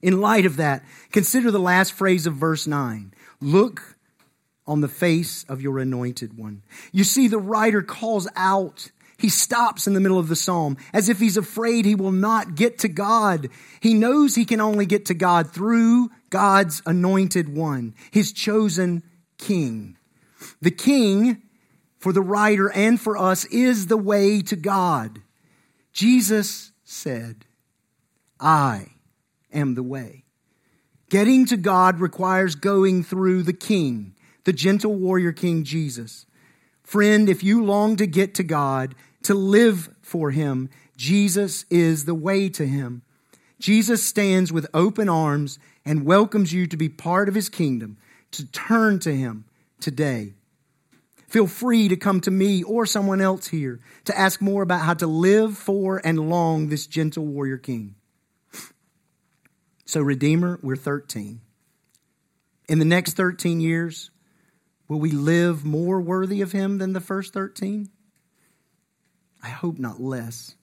In 0.00 0.20
light 0.20 0.46
of 0.46 0.56
that, 0.56 0.84
consider 1.12 1.50
the 1.50 1.58
last 1.58 1.92
phrase 1.92 2.26
of 2.26 2.34
verse 2.34 2.66
9. 2.66 3.12
Look 3.40 3.96
on 4.66 4.80
the 4.80 4.88
face 4.88 5.44
of 5.44 5.60
your 5.60 5.78
anointed 5.78 6.38
one. 6.38 6.62
You 6.92 7.04
see, 7.04 7.28
the 7.28 7.38
writer 7.38 7.82
calls 7.82 8.28
out. 8.36 8.90
He 9.18 9.28
stops 9.28 9.86
in 9.86 9.94
the 9.94 10.00
middle 10.00 10.18
of 10.18 10.28
the 10.28 10.36
psalm 10.36 10.76
as 10.92 11.08
if 11.08 11.18
he's 11.18 11.36
afraid 11.36 11.84
he 11.84 11.94
will 11.96 12.12
not 12.12 12.54
get 12.54 12.78
to 12.78 12.88
God. 12.88 13.48
He 13.80 13.92
knows 13.94 14.34
he 14.34 14.44
can 14.44 14.60
only 14.60 14.86
get 14.86 15.06
to 15.06 15.14
God 15.14 15.50
through 15.50 16.10
God's 16.30 16.82
anointed 16.86 17.48
one, 17.48 17.94
his 18.12 18.32
chosen 18.32 19.02
king. 19.36 19.96
The 20.62 20.70
king 20.70 21.42
for 21.98 22.12
the 22.12 22.22
writer 22.22 22.70
and 22.70 23.00
for 23.00 23.16
us 23.16 23.44
is 23.46 23.88
the 23.88 23.96
way 23.96 24.40
to 24.42 24.56
God. 24.56 25.20
Jesus 25.92 26.70
said, 26.84 27.44
I 28.38 28.86
am 29.52 29.74
the 29.74 29.82
way. 29.82 30.24
Getting 31.10 31.46
to 31.46 31.56
God 31.56 32.00
requires 32.00 32.54
going 32.54 33.02
through 33.02 33.42
the 33.42 33.52
King, 33.52 34.14
the 34.44 34.52
gentle 34.52 34.94
warrior 34.94 35.32
King 35.32 35.64
Jesus. 35.64 36.26
Friend, 36.82 37.28
if 37.28 37.42
you 37.42 37.64
long 37.64 37.96
to 37.96 38.06
get 38.06 38.34
to 38.34 38.42
God, 38.42 38.94
to 39.22 39.34
live 39.34 39.90
for 40.00 40.30
Him, 40.30 40.68
Jesus 40.96 41.64
is 41.70 42.04
the 42.04 42.14
way 42.14 42.48
to 42.50 42.66
Him. 42.66 43.02
Jesus 43.58 44.02
stands 44.02 44.52
with 44.52 44.66
open 44.72 45.08
arms 45.08 45.58
and 45.84 46.04
welcomes 46.04 46.52
you 46.52 46.66
to 46.66 46.76
be 46.76 46.88
part 46.88 47.28
of 47.28 47.34
His 47.34 47.48
kingdom, 47.48 47.96
to 48.32 48.46
turn 48.46 48.98
to 49.00 49.14
Him 49.14 49.44
today. 49.80 50.34
Feel 51.28 51.46
free 51.46 51.88
to 51.88 51.96
come 51.96 52.20
to 52.22 52.30
me 52.30 52.62
or 52.62 52.86
someone 52.86 53.20
else 53.20 53.48
here 53.48 53.80
to 54.06 54.18
ask 54.18 54.40
more 54.40 54.62
about 54.62 54.80
how 54.80 54.94
to 54.94 55.06
live 55.06 55.58
for 55.58 56.00
and 56.02 56.30
long 56.30 56.68
this 56.68 56.86
gentle 56.86 57.26
warrior 57.26 57.58
king. 57.58 57.94
So, 59.84 60.00
Redeemer, 60.00 60.58
we're 60.62 60.76
13. 60.76 61.40
In 62.68 62.78
the 62.78 62.84
next 62.84 63.14
13 63.14 63.60
years, 63.60 64.10
will 64.86 65.00
we 65.00 65.10
live 65.10 65.64
more 65.64 66.00
worthy 66.00 66.40
of 66.40 66.52
him 66.52 66.78
than 66.78 66.92
the 66.92 67.00
first 67.00 67.32
13? 67.32 67.90
I 69.48 69.50
hope 69.50 69.78
not 69.78 70.00
less. 70.00 70.54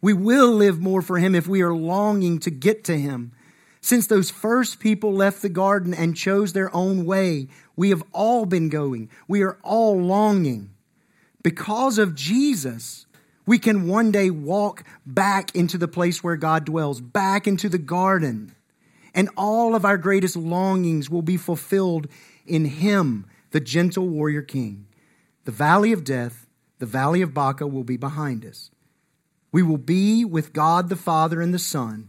We 0.00 0.12
will 0.12 0.52
live 0.52 0.80
more 0.80 1.02
for 1.02 1.18
him 1.18 1.34
if 1.34 1.46
we 1.46 1.62
are 1.62 1.74
longing 1.74 2.38
to 2.40 2.50
get 2.50 2.84
to 2.84 2.98
him 2.98 3.32
since 3.82 4.06
those 4.06 4.30
first 4.30 4.78
people 4.78 5.12
left 5.12 5.42
the 5.42 5.48
garden 5.48 5.92
and 5.92 6.16
chose 6.16 6.52
their 6.52 6.74
own 6.74 7.04
way, 7.04 7.48
we 7.74 7.90
have 7.90 8.04
all 8.12 8.46
been 8.46 8.68
going. 8.68 9.10
We 9.26 9.42
are 9.42 9.58
all 9.64 10.00
longing. 10.00 10.70
Because 11.42 11.98
of 11.98 12.14
Jesus, 12.14 13.06
we 13.44 13.58
can 13.58 13.88
one 13.88 14.12
day 14.12 14.30
walk 14.30 14.84
back 15.04 15.52
into 15.56 15.78
the 15.78 15.88
place 15.88 16.22
where 16.22 16.36
God 16.36 16.64
dwells, 16.64 17.00
back 17.00 17.48
into 17.48 17.68
the 17.68 17.76
garden. 17.76 18.54
And 19.14 19.28
all 19.36 19.74
of 19.74 19.84
our 19.84 19.98
greatest 19.98 20.36
longings 20.36 21.10
will 21.10 21.22
be 21.22 21.36
fulfilled 21.36 22.06
in 22.46 22.64
Him, 22.66 23.26
the 23.50 23.60
gentle 23.60 24.08
warrior 24.08 24.42
king. 24.42 24.86
The 25.44 25.50
valley 25.50 25.92
of 25.92 26.04
death, 26.04 26.41
the 26.82 26.86
valley 26.86 27.22
of 27.22 27.32
Baca 27.32 27.64
will 27.64 27.84
be 27.84 27.96
behind 27.96 28.44
us. 28.44 28.72
We 29.52 29.62
will 29.62 29.78
be 29.78 30.24
with 30.24 30.52
God 30.52 30.88
the 30.88 30.96
Father 30.96 31.40
and 31.40 31.54
the 31.54 31.58
Son 31.60 32.08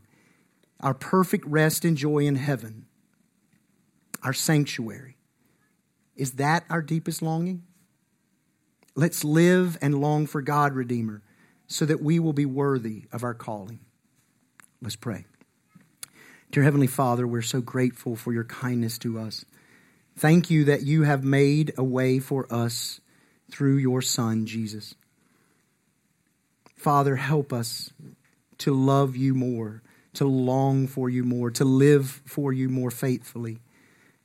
our 0.79 0.95
perfect 0.95 1.45
rest 1.45 1.85
and 1.85 1.95
joy 1.95 2.25
in 2.25 2.33
heaven, 2.33 2.87
our 4.23 4.33
sanctuary. 4.33 5.15
Is 6.15 6.31
that 6.33 6.65
our 6.71 6.81
deepest 6.81 7.21
longing? 7.21 7.61
Let's 8.95 9.23
live 9.23 9.77
and 9.79 10.01
long 10.01 10.25
for 10.25 10.41
God, 10.41 10.73
Redeemer, 10.73 11.21
so 11.67 11.85
that 11.85 12.01
we 12.01 12.17
will 12.17 12.33
be 12.33 12.47
worthy 12.47 13.03
of 13.11 13.23
our 13.23 13.35
calling. 13.35 13.79
Let's 14.81 14.95
pray. 14.95 15.25
Dear 16.49 16.63
Heavenly 16.63 16.87
Father, 16.87 17.27
we're 17.27 17.43
so 17.43 17.61
grateful 17.61 18.15
for 18.15 18.33
your 18.33 18.45
kindness 18.45 18.97
to 18.97 19.19
us. 19.19 19.45
Thank 20.17 20.49
you 20.49 20.65
that 20.65 20.81
you 20.81 21.03
have 21.03 21.23
made 21.23 21.73
a 21.77 21.83
way 21.83 22.17
for 22.17 22.51
us 22.51 23.01
through 23.53 23.77
your 23.77 24.01
Son, 24.01 24.45
Jesus. 24.45 24.95
Father, 26.75 27.15
help 27.15 27.53
us 27.53 27.91
to 28.57 28.73
love 28.73 29.15
you 29.15 29.33
more 29.33 29.83
to 30.13 30.25
long 30.25 30.87
for 30.87 31.09
you 31.09 31.23
more, 31.23 31.51
to 31.51 31.65
live 31.65 32.21
for 32.25 32.53
you 32.53 32.69
more 32.69 32.91
faithfully. 32.91 33.59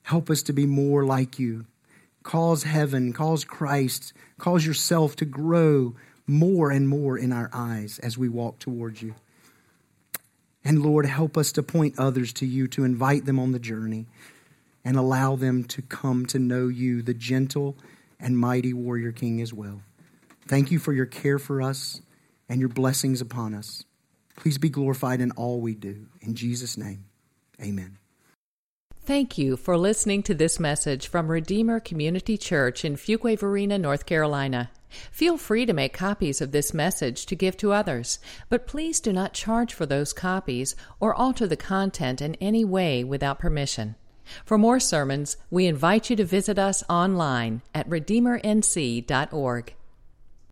Help 0.02 0.30
us 0.30 0.42
to 0.42 0.52
be 0.52 0.66
more 0.66 1.04
like 1.04 1.38
you. 1.38 1.66
Cause 2.22 2.64
heaven, 2.64 3.12
cause 3.12 3.44
Christ, 3.44 4.12
cause 4.38 4.66
yourself 4.66 5.16
to 5.16 5.24
grow 5.24 5.94
more 6.26 6.70
and 6.70 6.88
more 6.88 7.16
in 7.16 7.32
our 7.32 7.48
eyes 7.52 7.98
as 8.00 8.18
we 8.18 8.28
walk 8.28 8.58
towards 8.58 9.00
you. 9.00 9.14
And 10.62 10.82
Lord, 10.82 11.06
help 11.06 11.38
us 11.38 11.52
to 11.52 11.62
point 11.62 11.98
others 11.98 12.32
to 12.34 12.46
you, 12.46 12.66
to 12.68 12.84
invite 12.84 13.24
them 13.24 13.38
on 13.38 13.52
the 13.52 13.58
journey, 13.58 14.06
and 14.84 14.96
allow 14.96 15.36
them 15.36 15.64
to 15.64 15.80
come 15.80 16.26
to 16.26 16.38
know 16.38 16.68
you, 16.68 17.00
the 17.00 17.14
gentle 17.14 17.76
and 18.20 18.38
mighty 18.38 18.72
warrior 18.72 19.12
king, 19.12 19.40
as 19.40 19.52
well. 19.52 19.82
Thank 20.46 20.70
you 20.70 20.78
for 20.78 20.92
your 20.92 21.06
care 21.06 21.38
for 21.38 21.62
us 21.62 22.00
and 22.48 22.60
your 22.60 22.68
blessings 22.68 23.20
upon 23.20 23.54
us. 23.54 23.84
Please 24.36 24.58
be 24.58 24.68
glorified 24.68 25.20
in 25.20 25.30
all 25.32 25.60
we 25.60 25.74
do. 25.74 26.06
In 26.20 26.34
Jesus' 26.34 26.76
name, 26.76 27.04
amen. 27.60 27.98
Thank 29.02 29.38
you 29.38 29.56
for 29.56 29.78
listening 29.78 30.22
to 30.24 30.34
this 30.34 30.60
message 30.60 31.08
from 31.08 31.28
Redeemer 31.28 31.80
Community 31.80 32.36
Church 32.36 32.84
in 32.84 32.96
Fuquay 32.96 33.38
Varina, 33.38 33.78
North 33.78 34.04
Carolina. 34.04 34.70
Feel 35.10 35.38
free 35.38 35.66
to 35.66 35.72
make 35.72 35.92
copies 35.92 36.40
of 36.40 36.52
this 36.52 36.74
message 36.74 37.26
to 37.26 37.34
give 37.34 37.56
to 37.56 37.72
others, 37.72 38.18
but 38.48 38.66
please 38.66 39.00
do 39.00 39.12
not 39.12 39.32
charge 39.32 39.72
for 39.72 39.86
those 39.86 40.12
copies 40.12 40.76
or 41.00 41.14
alter 41.14 41.46
the 41.46 41.56
content 41.56 42.20
in 42.20 42.34
any 42.36 42.64
way 42.64 43.02
without 43.02 43.38
permission. 43.38 43.96
For 44.44 44.58
more 44.58 44.80
sermons, 44.80 45.36
we 45.50 45.66
invite 45.66 46.10
you 46.10 46.16
to 46.16 46.24
visit 46.24 46.58
us 46.58 46.84
online 46.88 47.62
at 47.74 47.88
redeemernc.org. 47.88 49.74